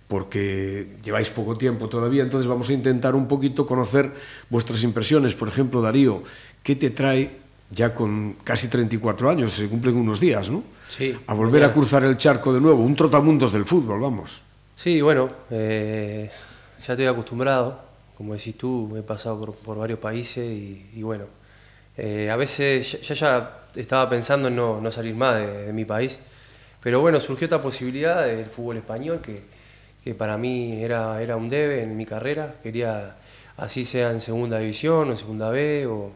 porque 0.09 0.99
lleváis 1.03 1.31
poco 1.31 1.57
tiempo 1.57 1.89
todavía, 1.89 2.23
entonces 2.23 2.49
vamos 2.49 2.69
a 2.69 2.73
intentar 2.73 3.15
un 3.17 3.27
poquito 3.27 3.67
conocer 3.67 4.13
vuestras 4.49 4.85
impresiones. 4.85 5.35
Por 5.35 5.49
ejemplo, 5.49 5.81
Darío, 5.83 6.23
¿qué 6.63 6.77
te 6.77 6.91
trae 6.91 7.31
ya 7.71 7.95
con 7.95 8.37
casi 8.45 8.69
34 8.69 9.31
años, 9.31 9.53
se 9.53 9.69
cumplen 9.69 9.97
unos 9.97 10.21
días, 10.21 10.51
¿no? 10.51 10.63
Sí. 10.89 11.17
A 11.27 11.35
volver 11.35 11.65
a 11.65 11.73
cruzar 11.73 12.05
el 12.05 12.17
charco 12.17 12.55
de 12.55 12.61
nuevo, 12.61 12.83
un 12.83 12.95
trotamundos 12.95 13.53
del 13.53 13.65
fútbol, 13.65 14.01
vamos. 14.01 14.41
Sí, 14.77 15.01
bueno, 15.01 15.29
eh, 15.51 16.31
ya 16.85 16.93
estoy 16.93 17.07
acostumbrado, 17.07 17.81
como 18.17 18.35
decís 18.35 18.57
tú, 18.57 18.97
he 18.97 19.03
pasado 19.03 19.39
por, 19.39 19.55
por 19.57 19.79
varios 19.79 19.99
países 19.99 20.45
y, 20.45 20.91
y 20.95 21.03
bueno, 21.03 21.27
eh, 21.97 22.31
a 22.31 22.37
veces 22.37 23.01
ya, 23.03 23.15
ya, 23.15 23.61
estaba 23.75 24.09
pensando 24.09 24.49
en 24.49 24.57
no, 24.57 24.81
no 24.81 24.91
salir 24.91 25.15
más 25.15 25.37
de, 25.37 25.67
de 25.67 25.73
mi 25.73 25.85
país, 25.85 26.19
pero 26.83 27.01
bueno, 27.01 27.21
surgió 27.21 27.47
esta 27.47 27.61
posibilidad 27.61 28.27
del 28.27 28.47
fútbol 28.47 28.79
español 28.79 29.21
que 29.21 29.43
que 30.07 30.15
para 30.15 30.39
mí 30.39 30.85
era, 30.85 31.21
era 31.21 31.35
un 31.35 31.49
debe 31.49 31.83
en 31.83 31.97
mi 31.97 32.07
carrera, 32.07 32.55
quería 32.63 33.17
así 33.57 33.85
sea 33.85 34.13
en 34.13 34.21
segunda 34.21 34.61
división 34.61 35.09
o 35.09 35.11
en 35.11 35.17
segunda 35.17 35.51
B, 35.51 35.85
o 35.89 36.13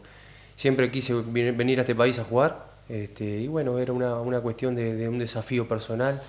siempre 0.55 0.93
quise 0.93 1.13
venir 1.13 1.81
a 1.81 1.83
este 1.83 1.97
país 1.97 2.17
a 2.21 2.23
jugar, 2.23 2.71
Este, 2.89 3.25
y 3.25 3.49
bueno, 3.49 3.81
era 3.81 3.93
una, 3.93 4.21
una 4.21 4.41
cuestión 4.41 4.77
de, 4.77 4.95
de, 4.95 5.09
un 5.09 5.19
desafío 5.19 5.67
personal 5.67 6.23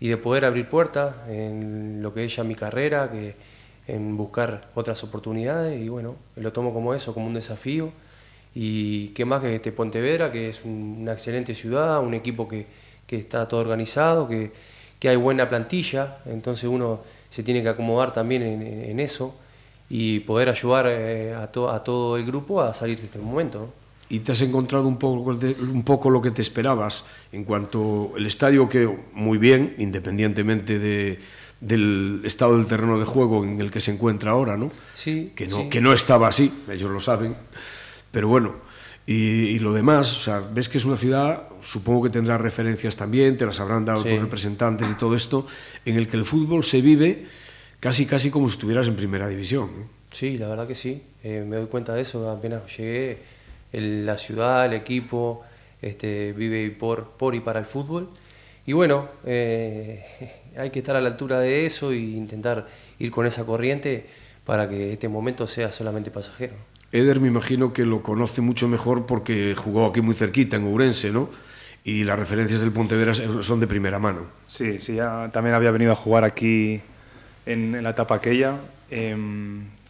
y 0.00 0.08
de 0.08 0.16
poder 0.16 0.46
abrir 0.46 0.66
puertas 0.66 1.14
en 1.28 2.00
lo 2.02 2.14
que 2.14 2.24
es 2.24 2.36
ya 2.36 2.42
mi 2.42 2.54
carrera, 2.54 3.10
que 3.10 3.36
en 3.86 4.16
buscar 4.16 4.70
otras 4.74 5.02
oportunidades 5.04 5.80
y 5.80 5.88
bueno, 5.88 6.16
lo 6.36 6.52
tomo 6.52 6.72
como 6.72 6.94
eso, 6.94 7.12
como 7.14 7.26
un 7.26 7.34
desafío. 7.34 7.90
Y 8.54 9.08
qué 9.08 9.24
más 9.24 9.42
que 9.42 9.56
este 9.56 9.72
Pontevedra, 9.72 10.30
que 10.30 10.48
es 10.48 10.62
una 10.64 11.12
excelente 11.12 11.54
ciudad, 11.54 12.00
un 12.00 12.14
equipo 12.14 12.46
que, 12.46 12.66
que 13.06 13.16
está 13.16 13.48
todo 13.48 13.60
organizado, 13.60 14.28
que, 14.28 14.52
que, 14.98 15.08
hay 15.08 15.16
buena 15.16 15.48
plantilla, 15.48 16.18
entonces 16.26 16.70
uno 16.70 17.00
se 17.30 17.42
tiene 17.42 17.62
que 17.62 17.68
acomodar 17.68 18.12
también 18.12 18.42
en, 18.42 19.00
eso 19.00 19.34
y 19.90 20.20
poder 20.20 20.48
ayudar 20.48 20.86
eh, 20.88 21.34
a, 21.34 21.48
to, 21.48 21.68
a, 21.68 21.82
todo 21.82 22.16
el 22.16 22.24
grupo 22.24 22.62
a 22.62 22.72
salir 22.72 22.98
de 22.98 23.06
este 23.06 23.18
momento. 23.18 23.68
¿Y 24.08 24.20
te 24.20 24.32
has 24.32 24.40
encontrado 24.42 24.86
un 24.86 24.98
poco, 24.98 25.30
un 25.30 25.82
poco 25.82 26.10
lo 26.10 26.22
que 26.22 26.30
te 26.30 26.42
esperabas 26.42 27.04
en 27.32 27.42
cuanto 27.42 28.12
el 28.16 28.26
estadio 28.26 28.68
que 28.68 28.86
muy 29.12 29.38
bien, 29.38 29.74
independientemente 29.78 30.78
de, 30.78 31.18
del 31.64 32.20
estado 32.24 32.56
del 32.56 32.66
terreno 32.66 32.98
de 32.98 33.04
juego 33.04 33.44
en 33.44 33.60
el 33.60 33.70
que 33.70 33.80
se 33.80 33.92
encuentra 33.92 34.32
ahora, 34.32 34.56
¿no? 34.56 34.70
Sí. 34.94 35.32
Que 35.34 35.46
no, 35.46 35.56
sí. 35.56 35.68
que 35.68 35.80
no 35.80 35.92
estaba 35.92 36.28
así, 36.28 36.52
ellos 36.70 36.90
lo 36.90 37.00
saben, 37.00 37.34
pero 38.10 38.28
bueno. 38.28 38.62
Y, 39.06 39.48
y, 39.48 39.58
lo 39.58 39.74
demás, 39.74 40.16
o 40.16 40.18
sea, 40.20 40.40
ves 40.40 40.70
que 40.70 40.78
es 40.78 40.86
una 40.86 40.96
ciudad, 40.96 41.48
supongo 41.62 42.04
que 42.04 42.10
tendrá 42.10 42.38
referencias 42.38 42.96
también, 42.96 43.36
te 43.36 43.44
las 43.44 43.60
habrán 43.60 43.84
dado 43.84 44.02
sí. 44.02 44.08
tus 44.08 44.20
representantes 44.20 44.88
y 44.90 44.94
todo 44.94 45.14
esto, 45.14 45.46
en 45.84 45.96
el 45.96 46.08
que 46.08 46.16
el 46.16 46.24
fútbol 46.24 46.64
se 46.64 46.80
vive 46.80 47.26
casi 47.80 48.06
casi 48.06 48.30
como 48.30 48.48
si 48.48 48.54
estuvieras 48.54 48.86
en 48.86 48.96
primera 48.96 49.28
división. 49.28 49.70
¿no? 49.78 49.88
Sí, 50.10 50.38
la 50.38 50.48
verdad 50.48 50.66
que 50.66 50.74
sí, 50.74 51.02
eh, 51.22 51.44
me 51.46 51.56
doy 51.56 51.66
cuenta 51.66 51.92
de 51.92 52.00
eso, 52.00 52.30
apenas 52.30 52.62
llegué, 52.78 53.18
el, 53.72 54.06
la 54.06 54.16
ciudad, 54.16 54.64
el 54.64 54.72
equipo, 54.72 55.42
este, 55.82 56.32
vive 56.32 56.70
por, 56.70 57.10
por 57.10 57.34
y 57.34 57.40
para 57.40 57.60
el 57.60 57.66
fútbol. 57.66 58.08
Y 58.66 58.72
bueno, 58.72 59.08
eh, 59.24 60.04
hay 60.56 60.70
que 60.70 60.80
estar 60.80 60.96
a 60.96 61.00
la 61.00 61.08
altura 61.08 61.40
de 61.40 61.66
eso 61.66 61.92
e 61.92 61.98
intentar 61.98 62.66
ir 62.98 63.10
con 63.10 63.26
esa 63.26 63.44
corriente 63.44 64.06
para 64.44 64.68
que 64.68 64.92
este 64.92 65.08
momento 65.08 65.46
sea 65.46 65.72
solamente 65.72 66.10
pasajero. 66.10 66.54
Eder 66.92 67.18
me 67.18 67.28
imagino 67.28 67.72
que 67.72 67.84
lo 67.84 68.02
conoce 68.02 68.40
mucho 68.40 68.68
mejor 68.68 69.06
porque 69.06 69.54
jugó 69.56 69.86
aquí 69.86 70.00
muy 70.00 70.14
cerquita, 70.14 70.56
en 70.56 70.64
Ourense, 70.64 71.10
¿no? 71.10 71.28
Y 71.82 72.04
las 72.04 72.18
referencias 72.18 72.60
del 72.60 72.70
Pontevedra 72.70 73.14
son 73.14 73.60
de 73.60 73.66
primera 73.66 73.98
mano. 73.98 74.26
Sí, 74.46 74.78
sí, 74.78 74.94
ya 74.94 75.30
también 75.32 75.54
había 75.54 75.70
venido 75.70 75.92
a 75.92 75.96
jugar 75.96 76.24
aquí 76.24 76.80
en, 77.46 77.74
en 77.74 77.82
la 77.82 77.90
etapa 77.90 78.14
aquella. 78.14 78.58
Eh, 78.90 79.16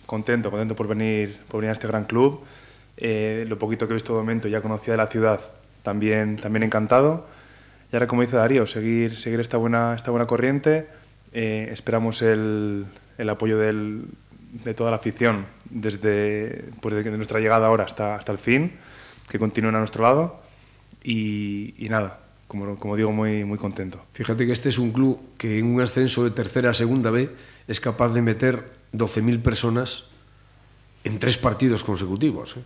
contento, 0.06 0.50
contento 0.50 0.74
por 0.74 0.88
venir, 0.88 1.38
por 1.48 1.60
venir 1.60 1.70
a 1.70 1.72
este 1.72 1.86
gran 1.86 2.04
club. 2.04 2.40
Eh, 2.96 3.44
lo 3.48 3.58
poquito 3.58 3.86
que 3.86 3.92
he 3.92 3.94
visto 3.94 4.12
de 4.12 4.20
momento, 4.20 4.48
ya 4.48 4.60
conocía 4.60 4.94
de 4.94 4.98
la 4.98 5.06
ciudad, 5.08 5.40
también, 5.82 6.36
también 6.36 6.62
encantado. 6.62 7.26
Y 7.94 7.96
ahora, 7.96 8.08
como 8.08 8.22
dice 8.22 8.34
Darío, 8.34 8.66
seguir, 8.66 9.14
seguir 9.14 9.38
esta, 9.38 9.56
buena, 9.56 9.94
esta 9.94 10.10
buena 10.10 10.26
corriente. 10.26 10.88
Eh, 11.32 11.68
esperamos 11.70 12.22
el, 12.22 12.86
el 13.18 13.30
apoyo 13.30 13.56
del, 13.56 14.06
de 14.64 14.74
toda 14.74 14.90
la 14.90 14.96
afición 14.96 15.46
desde, 15.70 16.72
pues 16.80 16.92
desde 16.92 17.12
nuestra 17.12 17.38
llegada 17.38 17.68
ahora 17.68 17.84
hasta, 17.84 18.16
hasta 18.16 18.32
el 18.32 18.38
fin, 18.38 18.72
que 19.28 19.38
continúen 19.38 19.76
a 19.76 19.78
nuestro 19.78 20.02
lado. 20.02 20.42
Y, 21.04 21.72
y 21.78 21.88
nada, 21.88 22.18
como, 22.48 22.74
como, 22.80 22.96
digo, 22.96 23.12
muy, 23.12 23.44
muy 23.44 23.58
contento. 23.58 24.04
Fíjate 24.12 24.44
que 24.44 24.50
este 24.50 24.70
es 24.70 24.78
un 24.78 24.90
club 24.90 25.20
que 25.38 25.60
en 25.60 25.66
un 25.66 25.80
ascenso 25.80 26.24
de 26.24 26.32
tercera 26.32 26.70
a 26.70 26.74
segunda 26.74 27.12
B 27.12 27.30
es 27.68 27.78
capaz 27.78 28.08
de 28.08 28.22
meter 28.22 28.72
12.000 28.92 29.40
personas 29.40 30.06
en 31.04 31.20
tres 31.20 31.38
partidos 31.38 31.84
consecutivos. 31.84 32.56
¿eh? 32.56 32.64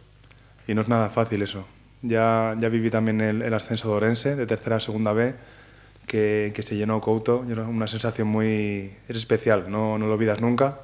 Y 0.68 0.74
no 0.74 0.80
es 0.80 0.88
nada 0.88 1.10
fácil 1.10 1.42
eso. 1.42 1.66
Ya, 2.02 2.56
ya 2.58 2.68
viví 2.68 2.90
también 2.90 3.20
el, 3.20 3.42
el, 3.42 3.54
ascenso 3.54 3.88
de 3.88 3.94
Orense, 3.94 4.36
de 4.36 4.46
tercera 4.46 4.76
a 4.76 4.80
segunda 4.80 5.12
B, 5.12 5.34
que, 6.06 6.52
que 6.54 6.62
se 6.62 6.76
llenó 6.76 7.00
Couto. 7.00 7.38
Una 7.40 7.88
sensación 7.88 8.28
muy 8.28 8.92
es 9.08 9.16
especial, 9.16 9.70
no, 9.70 9.98
no 9.98 10.06
lo 10.06 10.14
olvidas 10.14 10.40
nunca. 10.40 10.80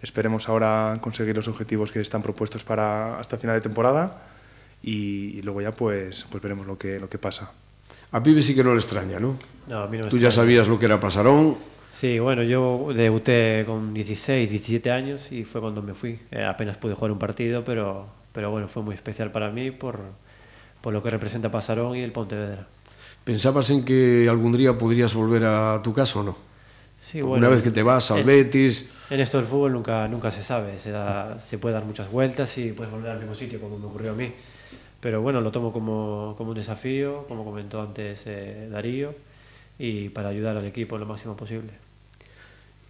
Esperemos 0.00 0.48
ahora 0.48 0.98
conseguir 1.00 1.34
los 1.34 1.48
objetivos 1.48 1.90
que 1.90 2.00
están 2.00 2.22
propuestos 2.22 2.62
para 2.62 3.18
hasta 3.18 3.38
final 3.38 3.56
de 3.56 3.62
temporada 3.62 4.22
y, 4.82 5.38
y 5.38 5.42
luego 5.42 5.62
ya 5.62 5.72
pues, 5.72 6.26
pues 6.30 6.42
veremos 6.42 6.66
lo 6.66 6.76
que, 6.78 7.00
lo 7.00 7.08
que 7.08 7.18
pasa. 7.18 7.50
A 8.12 8.22
Pibe 8.22 8.42
sí 8.42 8.54
que 8.54 8.62
no 8.62 8.72
le 8.72 8.80
extraña, 8.80 9.18
¿no? 9.18 9.38
No, 9.66 9.78
a 9.78 9.86
mí 9.88 9.96
no 9.96 10.04
me 10.04 10.10
Tú 10.10 10.16
extraña. 10.16 10.22
ya 10.22 10.30
sabías 10.30 10.68
lo 10.68 10.78
que 10.78 10.84
era 10.84 11.00
Pasarón. 11.00 11.56
Sí, 11.90 12.18
bueno, 12.18 12.42
yo 12.42 12.92
debuté 12.94 13.64
con 13.66 13.94
16, 13.94 14.50
17 14.50 14.90
años 14.90 15.32
y 15.32 15.44
fue 15.44 15.60
cuando 15.60 15.80
me 15.82 15.94
fui. 15.94 16.18
Eh, 16.30 16.44
apenas 16.44 16.76
pude 16.76 16.94
jugar 16.94 17.10
un 17.12 17.18
partido, 17.18 17.64
pero, 17.64 18.06
pero 18.32 18.50
bueno, 18.50 18.68
fue 18.68 18.82
muy 18.82 18.94
especial 18.94 19.30
para 19.32 19.50
mí 19.50 19.70
por, 19.70 20.00
por 20.84 20.92
lo 20.92 21.02
que 21.02 21.08
representa 21.08 21.50
Pasarón 21.50 21.96
y 21.96 22.02
el 22.02 22.12
Pontevedra. 22.12 22.66
¿Pensabas 23.24 23.70
en 23.70 23.86
que 23.86 24.28
algún 24.28 24.52
día 24.52 24.76
podrías 24.76 25.14
volver 25.14 25.44
a 25.46 25.80
tu 25.82 25.94
casa 25.94 26.18
o 26.18 26.22
no? 26.22 26.36
Sí, 27.00 27.22
Una 27.22 27.30
bueno, 27.30 27.50
vez 27.52 27.62
que 27.62 27.70
te 27.70 27.82
vas 27.82 28.10
al 28.10 28.18
en, 28.18 28.26
Betis. 28.26 28.90
En 29.08 29.18
esto 29.18 29.38
del 29.38 29.46
fútbol 29.46 29.72
nunca, 29.72 30.06
nunca 30.08 30.30
se 30.30 30.44
sabe, 30.44 30.78
se, 30.78 30.90
da, 30.90 31.40
se 31.40 31.56
puede 31.56 31.72
dar 31.72 31.86
muchas 31.86 32.12
vueltas 32.12 32.58
y 32.58 32.72
puedes 32.72 32.92
volver 32.92 33.12
al 33.12 33.18
mismo 33.18 33.34
sitio, 33.34 33.58
como 33.62 33.78
me 33.78 33.86
ocurrió 33.86 34.10
a 34.10 34.14
mí. 34.14 34.30
Pero 35.00 35.22
bueno, 35.22 35.40
lo 35.40 35.50
tomo 35.50 35.72
como, 35.72 36.34
como 36.36 36.50
un 36.50 36.56
desafío, 36.56 37.24
como 37.28 37.46
comentó 37.46 37.80
antes 37.80 38.20
eh, 38.26 38.68
Darío, 38.70 39.14
y 39.78 40.10
para 40.10 40.28
ayudar 40.28 40.58
al 40.58 40.66
equipo 40.66 40.98
lo 40.98 41.06
máximo 41.06 41.34
posible. 41.34 41.70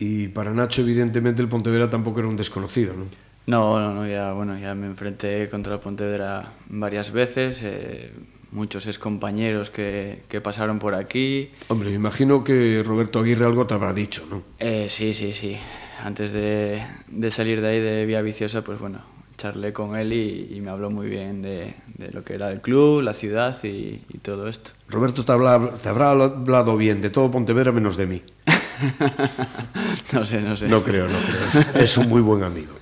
Y 0.00 0.26
para 0.26 0.50
Nacho, 0.50 0.80
evidentemente, 0.80 1.42
el 1.42 1.48
Pontevedra 1.48 1.88
tampoco 1.88 2.18
era 2.18 2.28
un 2.28 2.36
desconocido, 2.36 2.94
¿no? 2.94 3.04
No, 3.46 3.78
no, 3.78 3.94
no 3.94 4.06
ya, 4.06 4.32
bueno, 4.32 4.58
ya 4.58 4.74
me 4.74 4.86
enfrenté 4.86 5.48
contra 5.50 5.74
el 5.74 5.80
Pontevedra 5.80 6.52
varias 6.68 7.12
veces, 7.12 7.60
eh, 7.62 8.10
muchos 8.52 8.86
ex 8.86 8.98
compañeros 8.98 9.68
que, 9.68 10.22
que, 10.28 10.40
pasaron 10.40 10.78
por 10.78 10.94
aquí. 10.94 11.50
Hombre, 11.68 11.90
me 11.90 11.96
imagino 11.96 12.42
que 12.42 12.82
Roberto 12.84 13.18
Aguirre 13.18 13.44
algo 13.44 13.66
te 13.66 13.74
habrá 13.74 13.92
dicho, 13.92 14.26
¿no? 14.30 14.42
Eh, 14.58 14.86
sí, 14.88 15.12
sí, 15.12 15.32
sí. 15.32 15.58
Antes 16.02 16.32
de, 16.32 16.82
de, 17.08 17.30
salir 17.30 17.60
de 17.60 17.68
ahí 17.68 17.80
de 17.80 18.06
Vía 18.06 18.22
Viciosa, 18.22 18.62
pues 18.62 18.78
bueno, 18.78 19.00
charlé 19.36 19.74
con 19.74 19.94
él 19.96 20.14
y, 20.14 20.56
y 20.56 20.60
me 20.60 20.70
habló 20.70 20.90
muy 20.90 21.08
bien 21.08 21.42
de, 21.42 21.74
de, 21.98 22.12
lo 22.12 22.24
que 22.24 22.34
era 22.34 22.50
el 22.50 22.62
club, 22.62 23.02
la 23.02 23.12
ciudad 23.12 23.56
y, 23.62 24.00
y 24.08 24.18
todo 24.22 24.48
esto. 24.48 24.70
Roberto 24.88 25.24
te, 25.24 25.32
habla, 25.32 25.74
te 25.82 25.88
habrá 25.90 26.10
hablado 26.10 26.78
bien 26.78 27.02
de 27.02 27.10
todo 27.10 27.30
Pontevedra 27.30 27.72
menos 27.72 27.98
de 27.98 28.06
mí. 28.06 28.22
no 30.12 30.24
sé, 30.24 30.40
no 30.40 30.56
sé. 30.56 30.68
No 30.68 30.82
creo, 30.82 31.08
no 31.08 31.18
creo. 31.18 31.62
Es, 31.74 31.90
es 31.90 31.98
un 31.98 32.08
muy 32.08 32.22
buen 32.22 32.42
amigo. 32.42 32.72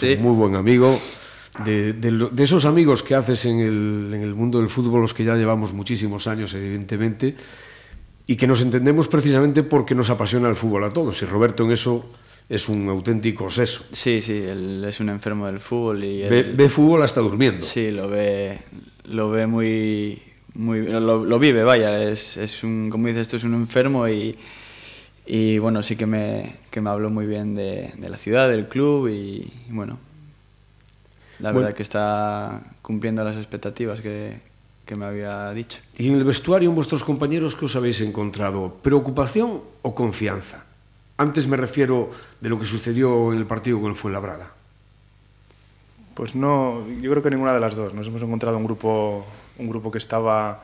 Un 0.00 0.22
muy 0.22 0.34
buen 0.34 0.56
amigo. 0.56 0.98
De, 1.64 1.92
de, 1.92 2.28
de, 2.32 2.42
esos 2.42 2.64
amigos 2.64 3.02
que 3.02 3.14
haces 3.14 3.44
en 3.44 3.60
el, 3.60 4.10
en 4.14 4.22
el 4.22 4.34
mundo 4.34 4.58
del 4.58 4.70
fútbol, 4.70 5.02
los 5.02 5.12
que 5.12 5.22
ya 5.22 5.36
llevamos 5.36 5.74
muchísimos 5.74 6.26
años, 6.26 6.54
evidentemente, 6.54 7.36
y 8.26 8.36
que 8.36 8.46
nos 8.46 8.62
entendemos 8.62 9.08
precisamente 9.08 9.62
porque 9.62 9.94
nos 9.94 10.08
apasiona 10.08 10.48
el 10.48 10.56
fútbol 10.56 10.84
a 10.84 10.92
todos. 10.92 11.20
Y 11.20 11.26
Roberto 11.26 11.64
en 11.64 11.72
eso 11.72 12.10
es 12.48 12.68
un 12.68 12.88
auténtico 12.88 13.50
seso. 13.50 13.84
Sí, 13.92 14.22
sí, 14.22 14.32
él 14.32 14.84
es 14.86 15.00
un 15.00 15.10
enfermo 15.10 15.46
del 15.46 15.60
fútbol 15.60 16.04
y 16.04 16.22
él, 16.22 16.30
ve, 16.30 16.42
ve, 16.44 16.68
fútbol 16.68 17.02
hasta 17.02 17.20
durmiendo. 17.20 17.64
Sí, 17.64 17.90
lo 17.90 18.08
ve, 18.08 18.60
lo 19.04 19.30
ve 19.30 19.46
muy, 19.46 20.22
muy 20.54 20.86
lo, 20.86 21.24
lo 21.24 21.38
vive, 21.38 21.64
vaya, 21.64 22.02
es, 22.02 22.36
es 22.38 22.64
un, 22.64 22.88
como 22.90 23.08
dices, 23.08 23.22
esto 23.22 23.36
es 23.36 23.44
un 23.44 23.54
enfermo 23.54 24.08
y, 24.08 24.36
y 25.26 25.58
bueno, 25.58 25.82
sí 25.82 25.96
que 25.96 26.06
me, 26.06 26.56
que 26.70 26.80
me 26.80 26.90
habló 26.90 27.10
muy 27.10 27.26
bien 27.26 27.54
de, 27.54 27.92
de 27.96 28.08
la 28.08 28.16
ciudad, 28.16 28.48
del 28.48 28.68
club 28.68 29.08
y, 29.08 29.52
y 29.68 29.70
bueno, 29.70 29.98
la 31.38 31.50
bueno. 31.50 31.66
verdad 31.66 31.76
que 31.76 31.82
está 31.82 32.62
cumpliendo 32.82 33.22
las 33.24 33.36
expectativas 33.36 34.00
que, 34.00 34.40
que 34.84 34.94
me 34.96 35.06
había 35.06 35.50
dicho. 35.52 35.78
¿Y 35.98 36.08
en 36.08 36.16
el 36.16 36.24
vestuario, 36.24 36.68
en 36.68 36.74
vuestros 36.74 37.04
compañeros, 37.04 37.54
qué 37.54 37.66
os 37.66 37.76
habéis 37.76 38.00
encontrado? 38.00 38.74
¿Preocupación 38.82 39.62
o 39.82 39.94
confianza? 39.94 40.64
Antes 41.18 41.46
me 41.46 41.56
refiero 41.56 42.10
de 42.40 42.48
lo 42.48 42.58
que 42.58 42.66
sucedió 42.66 43.32
en 43.32 43.38
el 43.38 43.46
partido 43.46 43.80
con 43.80 43.90
el 43.90 43.94
Fuenlabrada. 43.94 44.52
Pues 46.14 46.34
no, 46.34 46.86
yo 47.00 47.10
creo 47.10 47.22
que 47.22 47.30
ninguna 47.30 47.54
de 47.54 47.60
las 47.60 47.74
dos. 47.74 47.94
Nos 47.94 48.06
hemos 48.08 48.22
encontrado 48.22 48.56
un 48.56 48.64
grupo, 48.64 49.24
un 49.58 49.68
grupo 49.68 49.90
que 49.90 49.98
estaba 49.98 50.62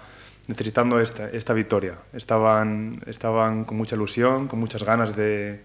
necesitando 0.49 0.99
esta, 0.99 1.29
esta 1.31 1.53
victoria. 1.53 1.99
Estaban, 2.13 3.01
estaban 3.07 3.65
con 3.65 3.77
mucha 3.77 3.95
ilusión, 3.95 4.49
con 4.49 4.59
muchas 4.59 4.83
ganas 4.83 5.15
de, 5.15 5.61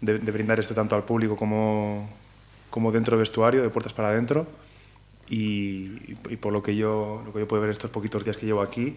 de, 0.00 0.18
de 0.18 0.32
brindar 0.32 0.58
esto 0.58 0.72
tanto 0.72 0.96
al 0.96 1.02
público 1.02 1.36
como, 1.36 2.08
como 2.70 2.92
dentro 2.92 3.16
del 3.16 3.20
vestuario, 3.20 3.62
de 3.62 3.68
puertas 3.68 3.92
para 3.92 4.08
adentro. 4.08 4.46
Y, 5.28 6.16
y, 6.28 6.36
por 6.36 6.52
lo 6.52 6.62
que 6.62 6.74
yo 6.74 7.22
lo 7.24 7.32
que 7.32 7.40
yo 7.40 7.46
puedo 7.46 7.62
ver 7.62 7.70
estos 7.70 7.90
poquitos 7.90 8.24
días 8.24 8.36
que 8.36 8.46
llevo 8.46 8.62
aquí, 8.62 8.96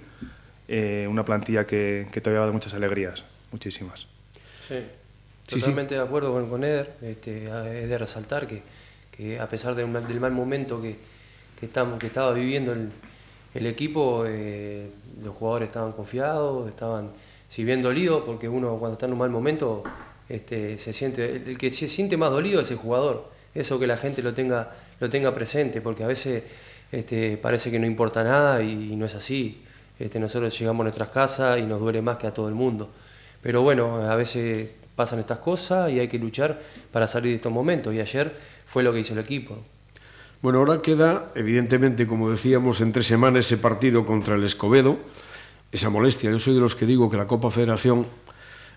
eh, 0.67 1.05
una 1.09 1.23
plantilla 1.25 1.67
que, 1.67 2.07
que 2.11 2.21
todavía 2.21 2.39
ha 2.39 2.41
dado 2.41 2.53
muchas 2.53 2.73
alegrías, 2.73 3.23
muchísimas. 3.51 4.07
Sí. 4.59 4.79
Totalmente 5.47 5.95
sí, 5.95 5.95
sí. 5.95 6.01
de 6.01 6.07
acuerdo 6.07 6.31
con, 6.31 6.49
con 6.49 6.63
Eder. 6.63 6.95
Este, 7.01 7.45
es 7.45 7.89
de 7.89 7.97
resaltar 7.97 8.47
que, 8.47 8.63
que 9.11 9.39
a 9.39 9.47
pesar 9.47 9.75
de 9.75 9.83
un, 9.83 9.93
del 9.93 10.19
mal 10.19 10.31
momento 10.31 10.81
que, 10.81 10.97
que, 11.59 11.67
estamos, 11.67 11.99
que 11.99 12.07
estaba 12.07 12.33
viviendo 12.33 12.71
el, 12.71 12.91
el 13.53 13.67
equipo, 13.67 14.23
eh, 14.27 14.89
los 15.23 15.35
jugadores 15.35 15.69
estaban 15.69 15.91
confiados, 15.91 16.67
estaban, 16.67 17.11
si 17.49 17.63
bien 17.63 17.81
dolidos, 17.81 18.23
porque 18.25 18.49
uno 18.49 18.77
cuando 18.77 18.93
está 18.93 19.05
en 19.05 19.13
un 19.13 19.19
mal 19.19 19.29
momento 19.29 19.83
este, 20.27 20.77
se 20.77 20.93
siente, 20.93 21.35
el 21.35 21.57
que 21.57 21.69
se 21.71 21.87
siente 21.87 22.17
más 22.17 22.31
dolido 22.31 22.61
es 22.61 22.71
el 22.71 22.77
jugador. 22.77 23.31
Eso 23.53 23.79
que 23.79 23.85
la 23.85 23.97
gente 23.97 24.23
lo 24.23 24.33
tenga, 24.33 24.71
lo 24.99 25.09
tenga 25.09 25.33
presente, 25.35 25.81
porque 25.81 26.03
a 26.03 26.07
veces 26.07 26.43
este, 26.91 27.37
parece 27.37 27.69
que 27.69 27.79
no 27.79 27.85
importa 27.85 28.23
nada 28.23 28.63
y, 28.63 28.93
y 28.93 28.95
no 28.95 29.05
es 29.05 29.15
así. 29.15 29.61
este, 29.99 30.19
nosotros 30.19 30.57
llegamos 30.57 30.81
a 30.81 30.85
nuestras 30.85 31.09
casas 31.09 31.59
y 31.59 31.63
nos 31.63 31.79
duele 31.79 32.01
más 32.01 32.17
que 32.17 32.27
a 32.27 32.33
todo 32.33 32.47
el 32.47 32.55
mundo. 32.55 32.89
Pero 33.41 33.61
bueno, 33.61 33.97
a 34.09 34.15
veces 34.15 34.71
pasan 34.95 35.19
estas 35.19 35.39
cosas 35.39 35.91
y 35.91 35.99
hay 35.99 36.07
que 36.07 36.17
luchar 36.17 36.59
para 36.91 37.07
salir 37.07 37.31
de 37.31 37.35
estos 37.35 37.51
momentos 37.51 37.93
y 37.93 37.99
ayer 37.99 38.33
fue 38.65 38.83
lo 38.83 38.93
que 38.93 38.99
hizo 38.99 39.13
el 39.13 39.19
equipo. 39.19 39.59
Bueno, 40.43 40.59
ahora 40.59 40.77
queda, 40.79 41.31
evidentemente, 41.35 42.05
como 42.05 42.29
decíamos, 42.29 42.81
entre 42.81 43.01
semanas 43.01 43.45
ese 43.45 43.55
partido 43.55 44.05
contra 44.05 44.35
el 44.35 44.43
Escobedo, 44.43 44.97
esa 45.71 45.89
molestia. 45.89 46.31
Yo 46.31 46.37
soy 46.37 46.53
de 46.53 46.59
los 46.59 46.75
que 46.75 46.85
digo 46.85 47.09
que 47.09 47.15
la 47.15 47.27
Copa 47.27 47.49
Federación 47.49 48.05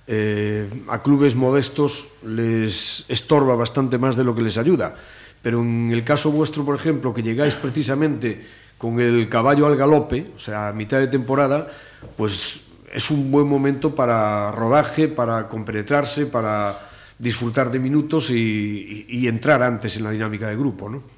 eh, 0.06 0.70
a 0.86 1.02
clubes 1.02 1.34
modestos 1.34 2.06
les 2.24 3.04
estorba 3.08 3.56
bastante 3.56 3.98
más 3.98 4.14
de 4.14 4.22
lo 4.22 4.32
que 4.36 4.42
les 4.42 4.58
ayuda. 4.58 4.94
Pero 5.42 5.60
en 5.60 5.90
el 5.90 6.04
caso 6.04 6.30
vuestro, 6.30 6.64
por 6.64 6.76
ejemplo, 6.76 7.12
que 7.12 7.24
llegáis 7.24 7.56
precisamente 7.56 8.46
con 8.78 9.00
el 9.00 9.28
caballo 9.28 9.66
al 9.66 9.74
galope, 9.74 10.34
o 10.36 10.38
sea, 10.38 10.68
a 10.68 10.72
mitad 10.72 11.00
de 11.00 11.08
temporada, 11.08 11.68
pues 12.16 12.60
es 12.94 13.10
un 13.10 13.32
buen 13.32 13.48
momento 13.48 13.92
para 13.92 14.52
rodaje, 14.52 15.08
para 15.08 15.48
compenetrarse, 15.48 16.26
para 16.26 16.78
disfrutar 17.18 17.72
de 17.72 17.80
minutos 17.80 18.30
y, 18.30 19.04
y 19.08 19.26
entrar 19.26 19.64
antes 19.64 19.96
en 19.96 20.04
la 20.04 20.12
dinámica 20.12 20.46
de 20.46 20.54
grupo, 20.54 20.88
¿no? 20.88 21.15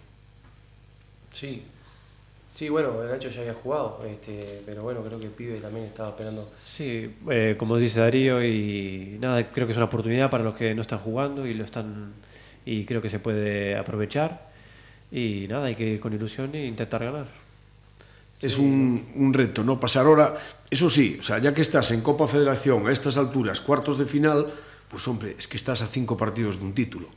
Sí, 1.38 1.62
Sí, 2.58 2.68
bueno, 2.70 2.90
Nacho 3.04 3.28
ya 3.28 3.42
había 3.42 3.54
jugado, 3.54 4.04
este, 4.04 4.62
pero 4.66 4.82
bueno, 4.82 5.00
creo 5.04 5.20
que 5.20 5.26
el 5.26 5.30
pibe 5.30 5.60
también 5.60 5.86
estaba 5.86 6.08
esperando. 6.08 6.50
Sí, 6.64 7.08
eh, 7.30 7.54
como 7.56 7.76
dice 7.76 8.00
Darío, 8.00 8.44
y 8.44 9.16
nada, 9.20 9.48
creo 9.52 9.64
que 9.64 9.70
es 9.70 9.76
una 9.76 9.86
oportunidad 9.86 10.28
para 10.28 10.42
los 10.42 10.56
que 10.56 10.74
no 10.74 10.82
están 10.82 10.98
jugando 10.98 11.46
y 11.46 11.54
lo 11.54 11.62
están 11.62 12.14
y 12.66 12.84
creo 12.84 13.00
que 13.00 13.10
se 13.10 13.20
puede 13.20 13.76
aprovechar. 13.76 14.50
Y 15.12 15.46
nada, 15.48 15.66
hay 15.66 15.76
que 15.76 15.86
ir 15.86 16.00
con 16.00 16.12
ilusión 16.12 16.52
e 16.52 16.66
intentar 16.66 17.04
ganar. 17.04 17.28
Es 18.40 18.54
sí. 18.54 18.60
un, 18.60 19.06
un, 19.14 19.32
reto, 19.32 19.62
¿no? 19.62 19.78
Pasar 19.78 20.06
ahora, 20.06 20.36
eso 20.68 20.90
sí, 20.90 21.16
o 21.20 21.22
sea, 21.22 21.38
ya 21.38 21.54
que 21.54 21.60
estás 21.60 21.92
en 21.92 22.00
Copa 22.00 22.26
Federación 22.26 22.88
a 22.88 22.92
estas 22.92 23.16
alturas, 23.18 23.60
cuartos 23.60 23.98
de 23.98 24.06
final, 24.06 24.52
pues 24.90 25.06
hombre, 25.06 25.36
es 25.38 25.46
que 25.46 25.56
estás 25.56 25.80
a 25.82 25.86
cinco 25.86 26.16
partidos 26.16 26.58
de 26.58 26.64
un 26.64 26.74
título. 26.74 27.08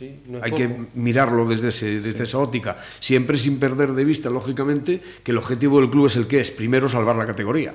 Sí, 0.00 0.18
no 0.28 0.38
Hay 0.42 0.50
poco. 0.50 0.62
que 0.62 0.86
mirarlo 0.94 1.44
desde, 1.44 1.68
ese, 1.68 2.00
desde 2.00 2.14
sí. 2.14 2.22
esa 2.22 2.38
óptica, 2.38 2.78
siempre 3.00 3.36
sin 3.36 3.60
perder 3.60 3.92
de 3.92 4.02
vista, 4.02 4.30
lógicamente, 4.30 5.02
que 5.22 5.30
el 5.30 5.36
objetivo 5.36 5.78
del 5.78 5.90
club 5.90 6.06
es 6.06 6.16
el 6.16 6.26
que 6.26 6.40
es, 6.40 6.50
primero 6.50 6.88
salvar 6.88 7.16
la 7.16 7.26
categoría. 7.26 7.74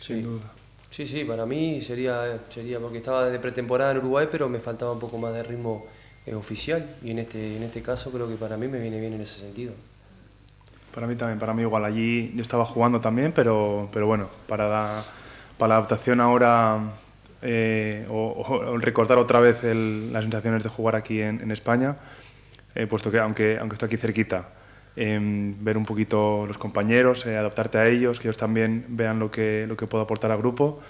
Sí. 0.00 0.14
Sin 0.14 0.22
duda. 0.22 0.50
Sí, 0.88 1.06
sí, 1.06 1.22
para 1.26 1.44
mí 1.44 1.82
sería, 1.82 2.40
sería 2.48 2.80
porque 2.80 2.96
estaba 2.96 3.28
de 3.28 3.38
pretemporada 3.38 3.90
en 3.90 3.98
Uruguay, 3.98 4.26
pero 4.32 4.48
me 4.48 4.58
faltaba 4.58 4.92
un 4.92 4.98
poco 4.98 5.18
más 5.18 5.34
de 5.34 5.42
ritmo 5.42 5.84
eh, 6.24 6.34
oficial 6.34 6.96
y 7.02 7.10
en 7.10 7.18
este, 7.18 7.58
en 7.58 7.62
este 7.62 7.82
caso 7.82 8.10
creo 8.10 8.26
que 8.26 8.36
para 8.36 8.56
mí 8.56 8.66
me 8.66 8.80
viene 8.80 8.98
bien 8.98 9.12
en 9.12 9.20
ese 9.20 9.40
sentido. 9.40 9.74
Para 10.94 11.06
mí 11.06 11.14
también, 11.14 11.38
para 11.38 11.52
mí 11.52 11.60
igual, 11.60 11.84
allí 11.84 12.32
yo 12.34 12.40
estaba 12.40 12.64
jugando 12.64 13.02
también, 13.02 13.32
pero, 13.32 13.90
pero 13.92 14.06
bueno, 14.06 14.30
para 14.48 14.66
la, 14.66 15.04
para 15.58 15.68
la 15.68 15.74
adaptación 15.76 16.22
ahora 16.22 16.78
eh, 17.44 18.06
o, 18.08 18.44
o, 18.48 18.78
recordar 18.78 19.18
otra 19.18 19.40
vez 19.40 19.62
el, 19.64 20.12
las 20.12 20.24
sensaciones 20.24 20.64
de 20.64 20.68
jugar 20.70 20.96
aquí 20.96 21.20
en, 21.20 21.40
en 21.40 21.50
España, 21.50 21.96
eh, 22.74 22.86
puesto 22.86 23.10
que 23.10 23.18
aunque, 23.18 23.58
aunque 23.58 23.74
estoy 23.74 23.86
aquí 23.86 23.96
cerquita, 23.96 24.48
eh, 24.96 25.18
ver 25.60 25.76
un 25.76 25.84
poquito 25.84 26.46
los 26.46 26.58
compañeros, 26.58 27.26
eh, 27.26 27.36
adaptarte 27.36 27.78
a 27.78 27.86
ellos, 27.86 28.18
que 28.18 28.28
ellos 28.28 28.38
también 28.38 28.86
vean 28.88 29.18
lo 29.18 29.30
que, 29.30 29.66
lo 29.68 29.76
que 29.76 29.86
puedo 29.86 30.02
aportar 30.04 30.30
al 30.30 30.38
grupo 30.38 30.80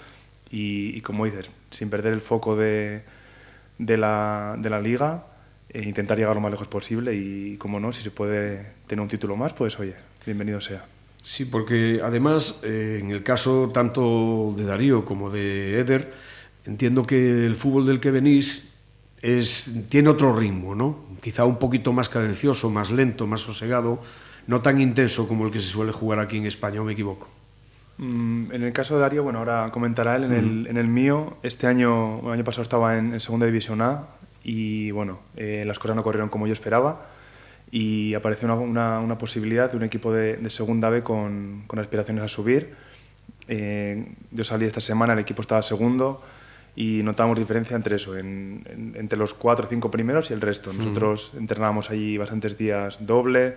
y, 0.49 0.95
y 0.95 1.01
como 1.01 1.25
dices, 1.25 1.49
sin 1.71 1.89
perder 1.89 2.13
el 2.13 2.21
foco 2.21 2.55
de, 2.55 3.03
de, 3.77 3.97
la, 3.97 4.55
de 4.57 4.69
la 4.69 4.79
liga, 4.79 5.25
e 5.69 5.83
intentar 5.83 6.17
llegar 6.17 6.35
lo 6.35 6.41
más 6.41 6.51
lejos 6.51 6.67
posible 6.67 7.13
y, 7.15 7.57
como 7.57 7.79
no, 7.79 7.91
si 7.91 8.01
se 8.01 8.11
puede 8.11 8.65
tener 8.87 9.01
un 9.01 9.09
título 9.09 9.35
más, 9.35 9.53
pues 9.53 9.77
oye, 9.79 9.95
bienvenido 10.25 10.61
sea. 10.61 10.85
Sí, 11.21 11.45
porque 11.45 11.99
además, 12.03 12.61
eh, 12.63 12.99
en 13.01 13.11
el 13.11 13.23
caso 13.23 13.71
tanto 13.73 14.53
de 14.55 14.63
Darío 14.63 15.03
como 15.03 15.29
de 15.29 15.79
Eder, 15.79 16.13
entiendo 16.65 17.05
que 17.05 17.45
el 17.45 17.55
fútbol 17.55 17.85
del 17.85 17.99
que 17.99 18.11
venís 18.11 18.73
es, 19.21 19.87
tiene 19.89 20.09
otro 20.09 20.35
ritmo, 20.35 20.75
¿no? 20.75 21.05
Quizá 21.21 21.45
un 21.45 21.57
poquito 21.57 21.93
más 21.93 22.09
cadencioso, 22.09 22.69
más 22.69 22.91
lento, 22.91 23.27
más 23.27 23.41
sosegado, 23.41 24.01
no 24.47 24.61
tan 24.61 24.79
intenso 24.79 25.27
como 25.27 25.45
el 25.45 25.51
que 25.51 25.61
se 25.61 25.67
suele 25.67 25.91
jugar 25.91 26.19
aquí 26.19 26.37
en 26.37 26.45
España, 26.45 26.81
¿o 26.81 26.85
me 26.85 26.93
equivoco? 26.93 27.29
Mm, 27.97 28.51
en 28.51 28.63
el 28.63 28.73
caso 28.73 28.95
de 28.95 29.01
Darío, 29.01 29.23
bueno, 29.23 29.39
ahora 29.39 29.69
comentará 29.71 30.15
él, 30.17 30.25
en, 30.25 30.33
el, 30.33 30.67
en 30.67 30.77
el 30.77 30.87
mío, 30.87 31.37
este 31.43 31.67
año, 31.67 32.19
el 32.25 32.33
año 32.33 32.43
pasado 32.43 32.63
estaba 32.63 32.97
en, 32.97 33.13
en 33.13 33.19
Segunda 33.19 33.45
División 33.45 33.81
A 33.81 34.07
y 34.43 34.91
bueno, 34.91 35.19
eh, 35.35 35.63
las 35.65 35.79
cosas 35.79 35.95
no 35.95 36.03
corrieron 36.03 36.29
como 36.29 36.45
yo 36.45 36.53
esperaba 36.53 37.07
y 37.71 38.13
apareció 38.13 38.47
una, 38.47 38.55
una, 38.55 38.99
una 38.99 39.17
posibilidad 39.17 39.71
de 39.71 39.77
un 39.77 39.83
equipo 39.83 40.11
de, 40.11 40.37
de 40.37 40.49
Segunda 40.49 40.89
B 40.89 41.03
con, 41.03 41.63
con, 41.67 41.79
aspiraciones 41.79 42.23
a 42.23 42.27
subir. 42.27 42.75
Eh, 43.47 44.13
yo 44.31 44.43
salí 44.43 44.65
esta 44.65 44.81
semana, 44.81 45.13
el 45.13 45.19
equipo 45.19 45.41
estaba 45.41 45.63
segundo, 45.63 46.21
y 46.75 47.01
notamos 47.03 47.37
diferencia 47.37 47.75
entre 47.75 47.95
eso, 47.95 48.17
en, 48.17 48.63
en, 48.65 48.95
entre 48.97 49.17
los 49.17 49.33
cuatro 49.33 49.65
o 49.65 49.69
cinco 49.69 49.89
primeros 49.89 50.29
y 50.29 50.33
el 50.33 50.41
resto. 50.41 50.73
Nosotros 50.73 51.31
mm. 51.33 51.37
entrenábamos 51.37 51.89
allí 51.89 52.17
bastantes 52.17 52.57
días 52.57 53.05
doble, 53.05 53.55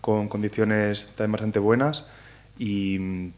con 0.00 0.28
condiciones 0.28 1.12
también 1.14 1.32
bastante 1.32 1.58
buenas 1.58 2.04
y 2.58 2.98
mm, 2.98 3.32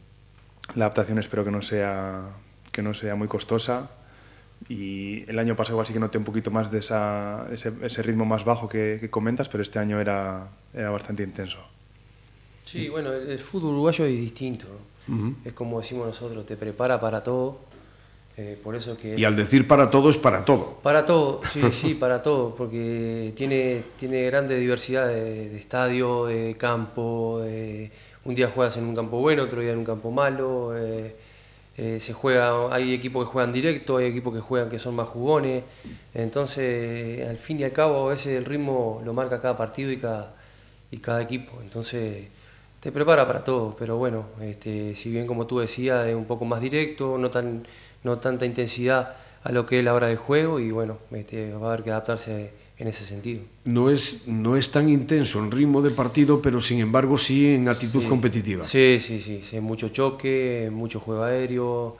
la 0.75 0.85
adaptación 0.85 1.19
espero 1.19 1.43
que 1.43 1.51
no 1.51 1.61
sea, 1.61 2.29
que 2.71 2.81
no 2.81 2.93
sea 2.93 3.15
muy 3.15 3.27
costosa. 3.27 3.91
Y 4.67 5.23
el 5.29 5.39
año 5.39 5.55
pasado 5.55 5.75
igual 5.75 5.85
sí 5.87 5.93
que 5.93 5.99
noté 5.99 6.17
un 6.17 6.25
poquito 6.25 6.51
más 6.51 6.69
de 6.69 6.79
esa, 6.79 7.47
ese, 7.51 7.71
ese 7.81 8.03
ritmo 8.03 8.25
más 8.25 8.43
bajo 8.43 8.67
que, 8.67 8.97
que, 8.99 9.09
comentas, 9.09 9.47
pero 9.47 9.63
este 9.63 9.79
año 9.79 10.01
era, 10.01 10.49
era 10.73 10.89
bastante 10.89 11.23
intenso. 11.23 11.59
Sí, 12.65 12.89
bueno, 12.89 13.13
el, 13.13 13.29
el 13.29 13.39
fútbol 13.39 13.71
uruguayo 13.71 14.05
es 14.05 14.19
distinto. 14.19 14.67
Uh 15.07 15.11
-huh. 15.11 15.35
Es 15.45 15.53
como 15.53 15.79
decimos 15.79 16.07
nosotros, 16.07 16.45
te 16.45 16.57
prepara 16.57 16.99
para 16.99 17.23
todo 17.23 17.68
eh, 18.41 18.57
por 18.63 18.73
eso 18.73 18.97
que 18.97 19.19
y 19.19 19.25
al 19.25 19.35
decir 19.35 19.67
para 19.67 19.89
todo 19.89 20.09
es 20.09 20.17
para 20.17 20.45
todo. 20.45 20.79
Para 20.81 21.03
todo, 21.03 21.41
sí, 21.51 21.61
sí, 21.73 21.93
para 21.93 22.21
todo, 22.21 22.55
porque 22.55 23.33
tiene, 23.35 23.83
tiene 23.97 24.23
grande 24.27 24.57
diversidad 24.57 25.09
de, 25.09 25.49
de 25.49 25.59
estadio, 25.59 26.27
de 26.27 26.55
campo. 26.55 27.41
De, 27.43 27.91
un 28.23 28.35
día 28.35 28.49
juegas 28.49 28.77
en 28.77 28.85
un 28.85 28.95
campo 28.95 29.19
bueno, 29.19 29.43
otro 29.43 29.59
día 29.59 29.73
en 29.73 29.79
un 29.79 29.83
campo 29.83 30.09
malo. 30.09 30.71
Eh, 30.77 31.17
eh, 31.77 31.99
se 31.99 32.13
juega, 32.13 32.73
hay 32.73 32.93
equipos 32.93 33.25
que 33.25 33.31
juegan 33.33 33.51
directo, 33.51 33.97
hay 33.97 34.05
equipos 34.05 34.33
que 34.33 34.39
juegan 34.39 34.69
que 34.69 34.79
son 34.79 34.95
más 34.95 35.09
jugones. 35.09 35.65
Entonces, 36.13 37.27
al 37.27 37.37
fin 37.37 37.59
y 37.59 37.63
al 37.65 37.73
cabo, 37.73 38.07
a 38.07 38.11
veces 38.11 38.37
el 38.37 38.45
ritmo 38.45 39.01
lo 39.03 39.11
marca 39.11 39.41
cada 39.41 39.57
partido 39.57 39.91
y 39.91 39.97
cada, 39.97 40.33
y 40.91 40.97
cada 40.99 41.21
equipo. 41.21 41.59
Entonces, 41.61 42.27
te 42.79 42.91
prepara 42.91 43.25
para 43.27 43.43
todo. 43.43 43.75
Pero 43.77 43.97
bueno, 43.97 44.25
este, 44.41 44.95
si 44.95 45.11
bien 45.11 45.27
como 45.27 45.47
tú 45.47 45.59
decías, 45.59 46.07
es 46.07 46.15
un 46.15 46.25
poco 46.25 46.45
más 46.45 46.61
directo, 46.61 47.17
no 47.17 47.29
tan 47.29 47.65
no 48.03 48.17
tanta 48.17 48.45
intensidad 48.45 49.15
a 49.43 49.51
lo 49.51 49.65
que 49.65 49.79
es 49.79 49.85
la 49.85 49.93
hora 49.93 50.07
del 50.07 50.17
juego 50.17 50.59
y 50.59 50.71
bueno, 50.71 50.97
este, 51.11 51.53
va 51.53 51.67
a 51.67 51.73
haber 51.73 51.83
que 51.83 51.91
adaptarse 51.91 52.51
en 52.77 52.87
ese 52.87 53.05
sentido. 53.05 53.41
No 53.65 53.89
es, 53.89 54.27
no 54.27 54.55
es 54.55 54.71
tan 54.71 54.89
intenso 54.89 55.39
en 55.39 55.51
ritmo 55.51 55.81
de 55.81 55.91
partido, 55.91 56.41
pero 56.41 56.61
sin 56.61 56.79
embargo 56.79 57.17
sí 57.17 57.55
en 57.55 57.67
actitud 57.67 58.01
sí. 58.01 58.07
competitiva. 58.07 58.65
Sí, 58.65 58.99
sí, 59.01 59.19
sí, 59.19 59.41
sí, 59.43 59.59
mucho 59.59 59.89
choque, 59.89 60.69
mucho 60.71 60.99
juego 60.99 61.23
aéreo 61.23 61.97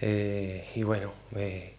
eh, 0.00 0.66
y 0.74 0.82
bueno, 0.82 1.12
eh, 1.36 1.74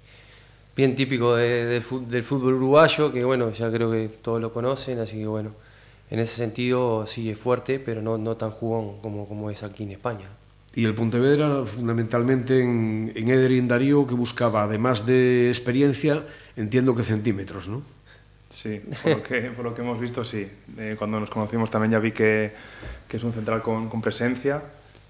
bien 0.75 0.95
típico 0.95 1.36
de, 1.36 1.65
de, 1.65 1.84
del 2.08 2.23
fútbol 2.23 2.53
uruguayo, 2.53 3.12
que 3.12 3.23
bueno, 3.23 3.51
ya 3.51 3.71
creo 3.71 3.91
que 3.91 4.10
todos 4.21 4.41
lo 4.41 4.53
conocen, 4.53 4.99
así 4.99 5.17
que 5.17 5.27
bueno, 5.27 5.51
en 6.10 6.20
ese 6.20 6.36
sentido 6.36 7.06
sí 7.08 7.30
es 7.30 7.39
fuerte, 7.39 7.80
pero 7.80 8.02
no, 8.02 8.18
no 8.18 8.38
tan 8.38 8.52
jugón 8.52 9.02
como, 9.02 9.28
como 9.28 9.50
es 9.50 9.63
aquí 9.63 9.84
en 9.84 9.91
España. 9.91 10.28
Y 10.76 10.84
el 10.84 10.94
Pontevedra, 10.94 11.65
fundamentalmente 11.65 12.62
en, 12.62 13.12
en 13.15 13.30
Eder 13.30 13.52
y 13.52 13.60
en 13.60 13.68
Darío, 13.68 14.06
que 14.06 14.13
buscaba, 14.13 14.63
además 14.63 15.06
de 15.06 15.50
experiencia, 15.50 16.24
entiendo 16.58 16.94
que 16.94 17.04
centímetros, 17.04 17.70
¿no? 17.70 17.82
Sí, 18.50 18.82
por 19.02 19.12
lo 19.12 19.24
que, 19.24 19.41
por 19.52 19.65
lo 19.65 19.74
que 19.74 19.82
hemos 19.82 20.00
visto, 20.00 20.24
sí. 20.24 20.48
Eh, 20.78 20.96
cuando 20.98 21.20
nos 21.20 21.30
conocimos 21.30 21.72
también 21.72 21.94
ya 21.94 22.00
vi 22.00 22.12
que, 22.12 22.54
que 23.08 23.18
es 23.18 23.24
un 23.24 23.34
central 23.34 23.62
con, 23.62 23.89
con 23.89 24.02
presencia 24.02 24.62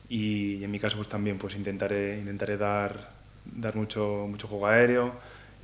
y, 0.07 0.55
y, 0.55 0.63
en 0.63 0.71
mi 0.71 0.79
caso 0.79 0.97
pues 0.97 1.09
también 1.09 1.37
pues 1.37 1.55
intentaré, 1.55 2.19
intentaré 2.19 2.57
dar, 2.57 3.11
dar 3.43 3.75
mucho, 3.75 4.27
mucho 4.29 4.47
juego 4.47 4.67
aéreo, 4.67 5.13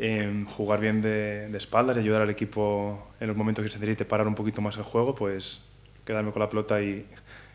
eh, 0.02 0.46
jugar 0.58 0.80
bien 0.80 1.02
de, 1.02 1.48
de, 1.50 1.58
espaldas 1.58 1.96
y 1.96 2.00
ayudar 2.00 2.24
al 2.24 2.30
equipo 2.30 3.12
en 3.20 3.28
los 3.28 3.38
momentos 3.38 3.64
que 3.64 3.70
se 3.70 3.80
necesite 3.80 4.04
parar 4.04 4.28
un 4.28 4.36
poquito 4.36 4.62
más 4.62 4.76
el 4.78 4.84
juego, 4.84 5.16
pues 5.16 5.62
quedarme 6.04 6.32
con 6.32 6.42
la 6.42 6.50
pelota 6.50 6.82
y, 6.82 7.06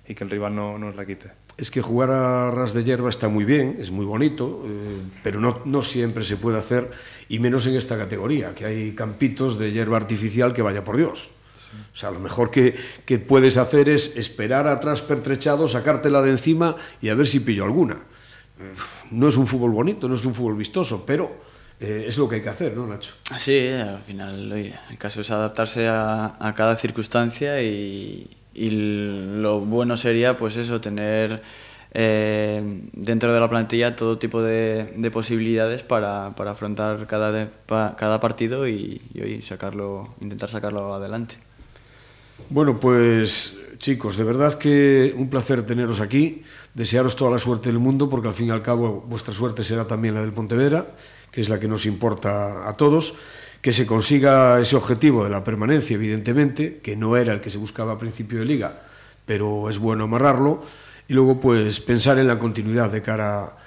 y 0.07 0.15
que 0.15 0.25
el 0.25 0.31
rival 0.31 0.55
no, 0.55 0.79
no 0.79 0.87
nos 0.87 0.97
la 0.97 1.05
quite 1.05 1.31
es 1.57 1.71
que 1.71 1.81
jugar 1.81 2.11
a 2.11 2.51
ras 2.51 2.75
de 2.75 2.85
hierba 2.85 3.09
está 3.09 3.29
muy 3.29 3.45
bien, 3.45 3.77
es 3.81 3.91
muy 3.91 4.05
bonito, 4.05 4.63
eh, 4.67 5.01
pero 5.23 5.41
no, 5.41 5.63
no, 5.65 5.83
siempre 5.83 6.23
se 6.25 6.37
puede 6.37 6.59
hacer, 6.59 6.91
y 7.29 7.39
menos 7.39 7.67
en 7.67 7.77
esta 7.77 7.97
categoría, 7.97 8.55
que 8.55 8.67
hay 8.67 8.93
campitos 8.93 9.59
de 9.59 9.73
hierba 9.73 9.97
artificial 9.97 10.53
que 10.53 10.61
vaya 10.61 10.85
por 10.85 10.99
Dios. 10.99 11.33
Sí. 11.55 11.71
O 11.93 11.97
sea, 11.97 12.11
lo 12.11 12.21
mejor 12.21 12.51
que, 12.51 12.77
que, 13.07 13.19
puedes 13.19 13.57
hacer 13.57 13.89
es 13.89 14.17
esperar 14.17 14.69
atrás 14.69 15.01
pertrechado, 15.01 15.67
sacártela 15.67 16.21
de 16.21 16.31
encima 16.31 16.77
y 17.01 17.09
a 17.09 17.15
ver 17.15 17.27
si 17.27 17.41
pillo 17.41 17.65
alguna. 17.65 18.01
No 19.11 19.29
es 19.29 19.37
un 19.37 19.47
fútbol 19.47 19.71
bonito, 19.71 20.09
no 20.09 20.15
es 20.15 20.25
un 20.25 20.35
fútbol 20.35 20.57
vistoso, 20.57 21.05
pero 21.07 21.37
eh, 21.81 22.05
es 22.09 22.17
lo 22.19 22.29
que 22.29 22.37
hay 22.37 22.43
que 22.43 22.49
hacer, 22.49 22.77
¿no, 22.77 22.87
Nacho? 22.87 23.15
Sí, 23.39 23.69
al 23.69 24.01
final 24.01 24.53
oye, 24.53 24.75
el 24.91 24.99
caso 24.99 25.21
es 25.21 25.31
adaptarse 25.31 25.89
a, 25.89 26.37
a 26.39 26.55
cada 26.55 26.77
circunstancia 26.77 27.61
y, 27.63 28.29
y 28.55 28.71
lo 28.71 29.61
bueno 29.61 29.97
sería 29.97 30.37
pues 30.37 30.57
eso 30.57 30.81
tener 30.81 31.43
eh, 31.99 32.89
dentro 32.93 33.33
de 33.33 33.41
la 33.41 33.49
plantilla 33.49 33.97
todo 33.97 34.19
tipo 34.19 34.43
de, 34.43 34.93
de 34.97 35.11
posibilidades 35.11 35.83
para, 35.83 36.35
para, 36.37 36.51
afrontar 36.51 37.07
cada, 37.07 37.33
de, 37.33 37.47
pa, 37.47 37.97
cada 37.97 38.21
partido 38.21 38.69
y, 38.69 39.01
sacarlo, 39.43 40.15
intentar 40.21 40.51
sacarlo 40.51 40.93
adelante. 40.93 41.37
Bueno, 42.51 42.79
pues 42.79 43.59
chicos, 43.79 44.19
de 44.19 44.25
verdad 44.25 44.55
que 44.59 45.15
un 45.17 45.31
placer 45.31 45.65
teneros 45.65 46.01
aquí, 46.01 46.43
desearos 46.75 47.17
toda 47.17 47.31
la 47.31 47.39
suerte 47.39 47.71
del 47.71 47.79
mundo, 47.79 48.11
porque 48.11 48.29
al 48.29 48.35
fin 48.35 48.49
y 48.49 48.51
al 48.51 48.63
cabo 48.63 49.05
vuestra 49.09 49.33
suerte 49.33 49.65
será 49.65 49.87
también 49.87 50.15
la 50.15 50.21
del 50.21 50.33
Pontevedra, 50.33 50.87
que 51.37 51.43
es 51.43 51.51
la 51.51 51.61
que 51.61 51.69
nos 51.69 51.85
importa 51.85 52.67
a 52.67 52.79
todos, 52.79 53.13
que 53.61 53.75
se 53.75 53.85
consiga 53.85 54.59
ese 54.59 54.75
objetivo 54.75 55.23
de 55.23 55.29
la 55.29 55.45
permanencia, 55.45 55.93
evidentemente, 55.93 56.79
que 56.79 56.97
no 56.97 57.15
era 57.15 57.35
el 57.35 57.43
que 57.43 57.51
se 57.51 57.59
buscaba 57.59 57.93
a 57.93 57.99
principio 57.99 58.39
de 58.39 58.47
liga, 58.47 58.85
pero 59.27 59.69
es 59.69 59.77
bueno 59.79 60.05
amarrarlo, 60.05 60.63
y 61.07 61.13
luego 61.13 61.39
pues 61.39 61.79
pensar 61.81 62.17
en 62.17 62.27
la 62.27 62.39
continuidad 62.39 62.91
de 62.91 63.03
cara 63.03 63.59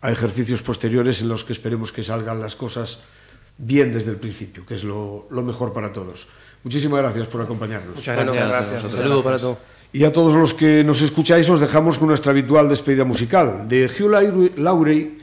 a 0.00 0.10
ejercicios 0.10 0.62
posteriores 0.62 1.20
en 1.20 1.28
los 1.28 1.44
que 1.44 1.52
esperemos 1.52 1.92
que 1.92 2.02
salgan 2.02 2.40
las 2.40 2.56
cosas 2.56 3.00
bien 3.58 3.92
desde 3.92 4.12
el 4.12 4.16
principio, 4.16 4.64
que 4.64 4.76
es 4.76 4.82
lo, 4.82 5.26
lo 5.30 5.42
mejor 5.42 5.74
para 5.74 5.92
todos. 5.92 6.28
Muchísimas 6.64 7.02
gracias 7.02 7.28
por 7.28 7.42
acompañarnos. 7.42 7.96
Muchas 7.96 8.16
gracias. 8.16 8.50
gracias. 8.50 8.84
Un 8.84 8.90
saludo 8.90 9.22
para 9.22 9.36
todos. 9.36 9.58
Y 9.92 10.04
a 10.04 10.12
todos 10.12 10.32
los 10.32 10.54
que 10.54 10.82
nos 10.82 11.02
escucháis 11.02 11.46
os 11.50 11.60
dejamos 11.60 11.98
con 11.98 12.08
nuestra 12.08 12.32
habitual 12.32 12.70
despedida 12.70 13.04
musical. 13.04 13.68
De 13.68 13.84
Hugh 13.84 14.56
Laurie, 14.56 15.18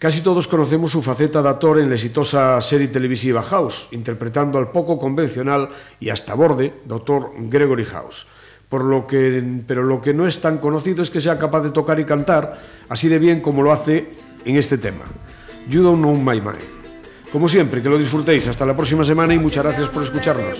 casi 0.00 0.22
todos 0.22 0.48
conocemos 0.48 0.90
su 0.90 1.02
faceta 1.02 1.42
de 1.42 1.48
actor 1.50 1.78
en 1.78 1.90
la 1.90 1.94
exitosa 1.94 2.60
serie 2.62 2.88
televisiva 2.88 3.42
House, 3.42 3.86
interpretando 3.92 4.58
al 4.58 4.72
poco 4.72 4.98
convencional 4.98 5.68
y 6.00 6.08
hasta 6.08 6.34
borde 6.34 6.72
Dr. 6.86 7.32
Gregory 7.36 7.84
House. 7.84 8.26
Por 8.70 8.84
lo 8.84 9.06
que, 9.06 9.44
pero 9.66 9.82
lo 9.82 10.00
que 10.00 10.14
no 10.14 10.26
es 10.26 10.40
tan 10.40 10.56
conocido 10.56 11.02
es 11.02 11.10
que 11.10 11.20
sea 11.20 11.38
capaz 11.38 11.60
de 11.60 11.70
tocar 11.70 12.00
y 12.00 12.04
cantar 12.04 12.60
así 12.88 13.08
de 13.08 13.18
bien 13.18 13.40
como 13.40 13.62
lo 13.62 13.72
hace 13.72 14.14
en 14.44 14.56
este 14.56 14.78
tema. 14.78 15.04
You 15.68 15.82
Don't 15.82 15.98
Know 15.98 16.16
My 16.16 16.40
Mind. 16.40 16.80
Como 17.30 17.48
siempre, 17.48 17.82
que 17.82 17.88
lo 17.88 17.98
disfrutéis. 17.98 18.46
Hasta 18.46 18.64
la 18.64 18.74
próxima 18.74 19.04
semana 19.04 19.34
y 19.34 19.38
muchas 19.38 19.64
gracias 19.64 19.88
por 19.90 20.02
escucharnos. 20.02 20.58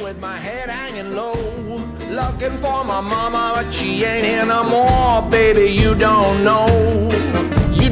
Looking 2.11 2.59
for 2.61 2.85
my 2.85 3.00
mama, 3.00 3.53
but 3.55 3.72
she 3.72 4.05
ain't 4.05 4.24
here 4.24 4.44
no 4.44 4.64
more. 4.64 5.22
Baby, 5.31 5.72
you 5.72 5.94
don't 5.94 6.42
know, 6.42 7.09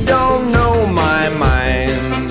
don't 0.08 0.50
know 0.50 0.86
my 0.86 1.28
mind. 1.28 2.30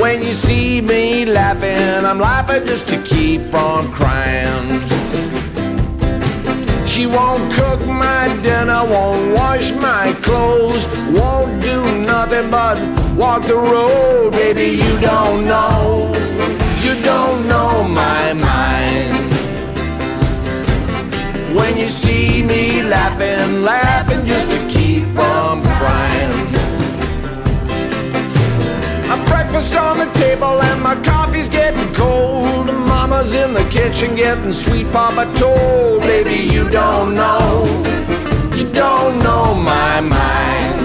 When 0.00 0.22
you 0.22 0.32
see 0.32 0.80
me 0.80 1.24
laughing, 1.24 2.06
I'm 2.06 2.20
laughing 2.20 2.64
just 2.66 2.86
to 2.88 3.02
keep 3.02 3.40
from 3.52 3.92
crying. 3.92 4.80
She 6.86 7.06
won't 7.06 7.52
cook 7.52 7.80
my 7.86 8.28
dinner, 8.42 8.82
won't 8.94 9.34
wash 9.34 9.72
my 9.72 10.12
clothes, 10.22 10.86
won't 11.18 11.60
do 11.60 11.78
nothing 12.12 12.48
but 12.48 12.76
walk 13.16 13.42
the 13.42 13.56
road. 13.56 14.32
Baby, 14.32 14.68
you 14.82 14.92
don't 15.00 15.44
know, 15.46 16.12
you 16.84 16.94
don't 17.02 17.48
know 17.48 17.82
my 17.82 18.34
mind. 18.34 19.28
When 21.56 21.76
you 21.76 21.86
see 21.86 22.42
me 22.44 22.82
laughing, 22.84 23.62
laughing 23.62 24.24
just 24.24 24.49
from 25.20 25.62
crying. 25.78 26.34
A 29.14 29.16
breakfast 29.30 29.74
on 29.76 29.98
the 29.98 30.10
table 30.24 30.56
and 30.62 30.80
my 30.82 30.96
coffee's 31.10 31.48
getting 31.48 31.92
cold. 31.94 32.66
Mama's 32.92 33.34
in 33.34 33.52
the 33.52 33.66
kitchen 33.76 34.14
getting 34.16 34.52
sweet 34.52 34.90
papa 34.92 35.24
told. 35.38 36.00
Baby, 36.02 36.38
you 36.54 36.64
don't 36.70 37.14
know, 37.14 37.46
you 38.58 38.66
don't 38.72 39.14
know 39.26 39.46
my 39.54 40.00
mind. 40.00 40.78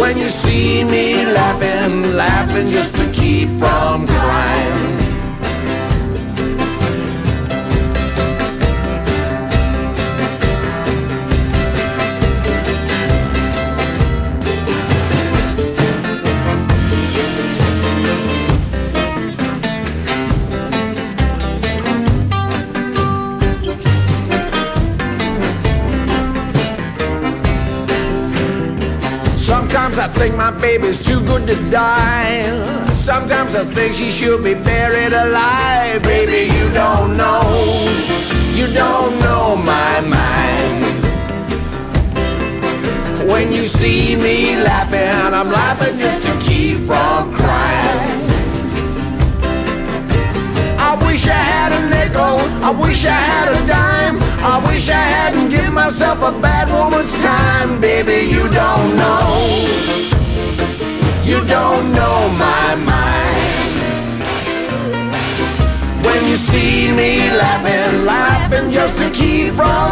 When 0.00 0.16
you 0.16 0.28
see 0.42 0.84
me 0.84 1.24
laughing, 1.26 2.14
laughing 2.24 2.68
just 2.68 2.96
to 2.98 3.06
keep 3.10 3.48
from 3.60 4.06
crying. 4.06 4.53
Think 30.14 30.36
my 30.36 30.50
baby's 30.50 31.02
too 31.02 31.20
good 31.26 31.46
to 31.48 31.56
die. 31.70 32.42
Sometimes 32.92 33.54
I 33.54 33.64
think 33.64 33.94
she 33.96 34.10
should 34.10 34.44
be 34.44 34.54
buried 34.54 35.12
alive. 35.12 36.02
Baby, 36.02 36.52
you 36.54 36.66
don't 36.72 37.16
know, 37.16 37.42
you 38.54 38.66
don't 38.72 39.18
know 39.18 39.56
my 39.56 40.00
mind. 40.16 41.04
When 43.28 43.52
you 43.52 43.66
see 43.66 44.14
me 44.14 44.56
laughing, 44.56 45.34
I'm 45.34 45.48
laughing 45.48 45.98
just 45.98 46.22
to 46.22 46.38
keep 46.38 46.78
from 46.86 47.34
crying. 47.34 48.13
I 52.16 52.70
wish 52.70 53.04
I 53.04 53.10
had 53.10 53.48
a 53.52 53.66
dime. 53.66 54.16
I 54.42 54.58
wish 54.66 54.88
I 54.88 55.04
hadn't 55.16 55.48
given 55.50 55.74
myself 55.74 56.18
a 56.22 56.30
bad 56.40 56.70
woman's 56.70 57.12
time. 57.22 57.80
Baby, 57.80 58.30
you 58.30 58.48
don't 58.50 58.96
know, 58.96 59.66
you 61.24 61.44
don't 61.44 61.92
know 61.92 62.28
my 62.38 62.74
mind. 62.76 63.34
When 66.04 66.28
you 66.28 66.36
see 66.36 66.92
me 66.92 67.30
laughing, 67.30 68.04
laughing 68.04 68.70
just 68.70 68.96
to 68.98 69.10
keep 69.10 69.54
from 69.54 69.83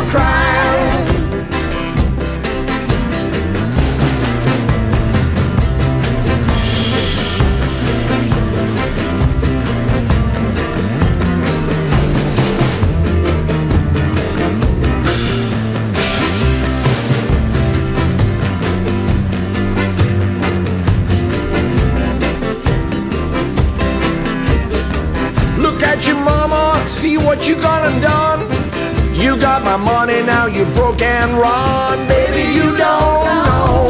my 29.73 29.79
money, 29.79 30.23
now 30.23 30.45
you 30.45 30.67
broke 30.77 31.01
and 31.01 31.33
run. 31.33 32.07
Baby, 32.07 32.43
you 32.53 32.77
don't 32.77 33.25
know, 33.47 33.89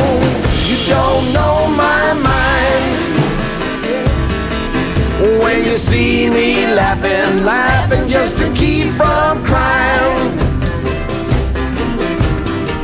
you 0.69 0.77
don't 0.87 1.33
know 1.33 1.67
my 1.75 2.15
mind. 2.31 2.85
When 5.43 5.65
you 5.65 5.73
see 5.73 6.31
me 6.31 6.67
laughing, 6.69 7.45
laughing 7.45 8.09
just 8.09 8.37
to 8.37 8.53
keep 8.55 8.93
from 8.93 9.43
crying. 9.43 10.39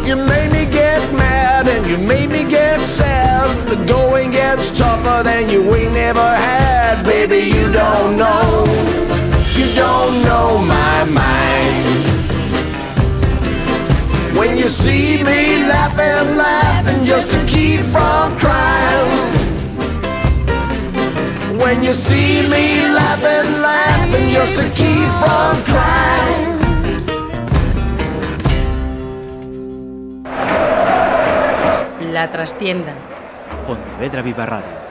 You 0.05 0.17
made 0.17 0.51
me 0.51 0.65
get 0.73 1.01
mad 1.13 1.69
and 1.69 1.87
you 1.89 1.99
made 1.99 2.31
me 2.31 2.43
get 2.51 2.83
sad. 2.83 3.47
The 3.69 3.77
going 3.87 4.33
gets 4.33 4.71
tougher 4.71 5.23
than 5.23 5.49
you 5.49 5.63
ain't 5.73 5.93
never 5.93 6.29
had. 6.47 7.05
Baby, 7.05 7.47
you 7.57 7.71
don't 7.71 8.17
know 8.17 8.67
you 9.59 9.75
don't 9.75 10.23
know 10.23 10.59
my 10.59 11.05
mind. 11.05 12.08
When 14.39 14.57
you 14.57 14.69
see 14.69 15.25
me 15.25 15.67
laughing, 15.67 16.37
laughing 16.37 17.05
just 17.05 17.29
to 17.33 17.45
keep 17.45 17.81
from 17.91 18.39
crying. 18.39 19.35
When 21.59 21.83
you 21.83 21.91
see 21.91 22.47
me 22.47 22.87
laughing, 22.87 23.61
laughing 23.61 24.31
just 24.31 24.55
to 24.61 24.67
keep 24.79 25.11
from 25.19 25.55
crying. 25.67 26.55
La 32.13 32.31
trastienda. 32.31 32.95
Pontevedra 33.67 34.23
Viva 34.23 34.47
Radio. 34.47 34.88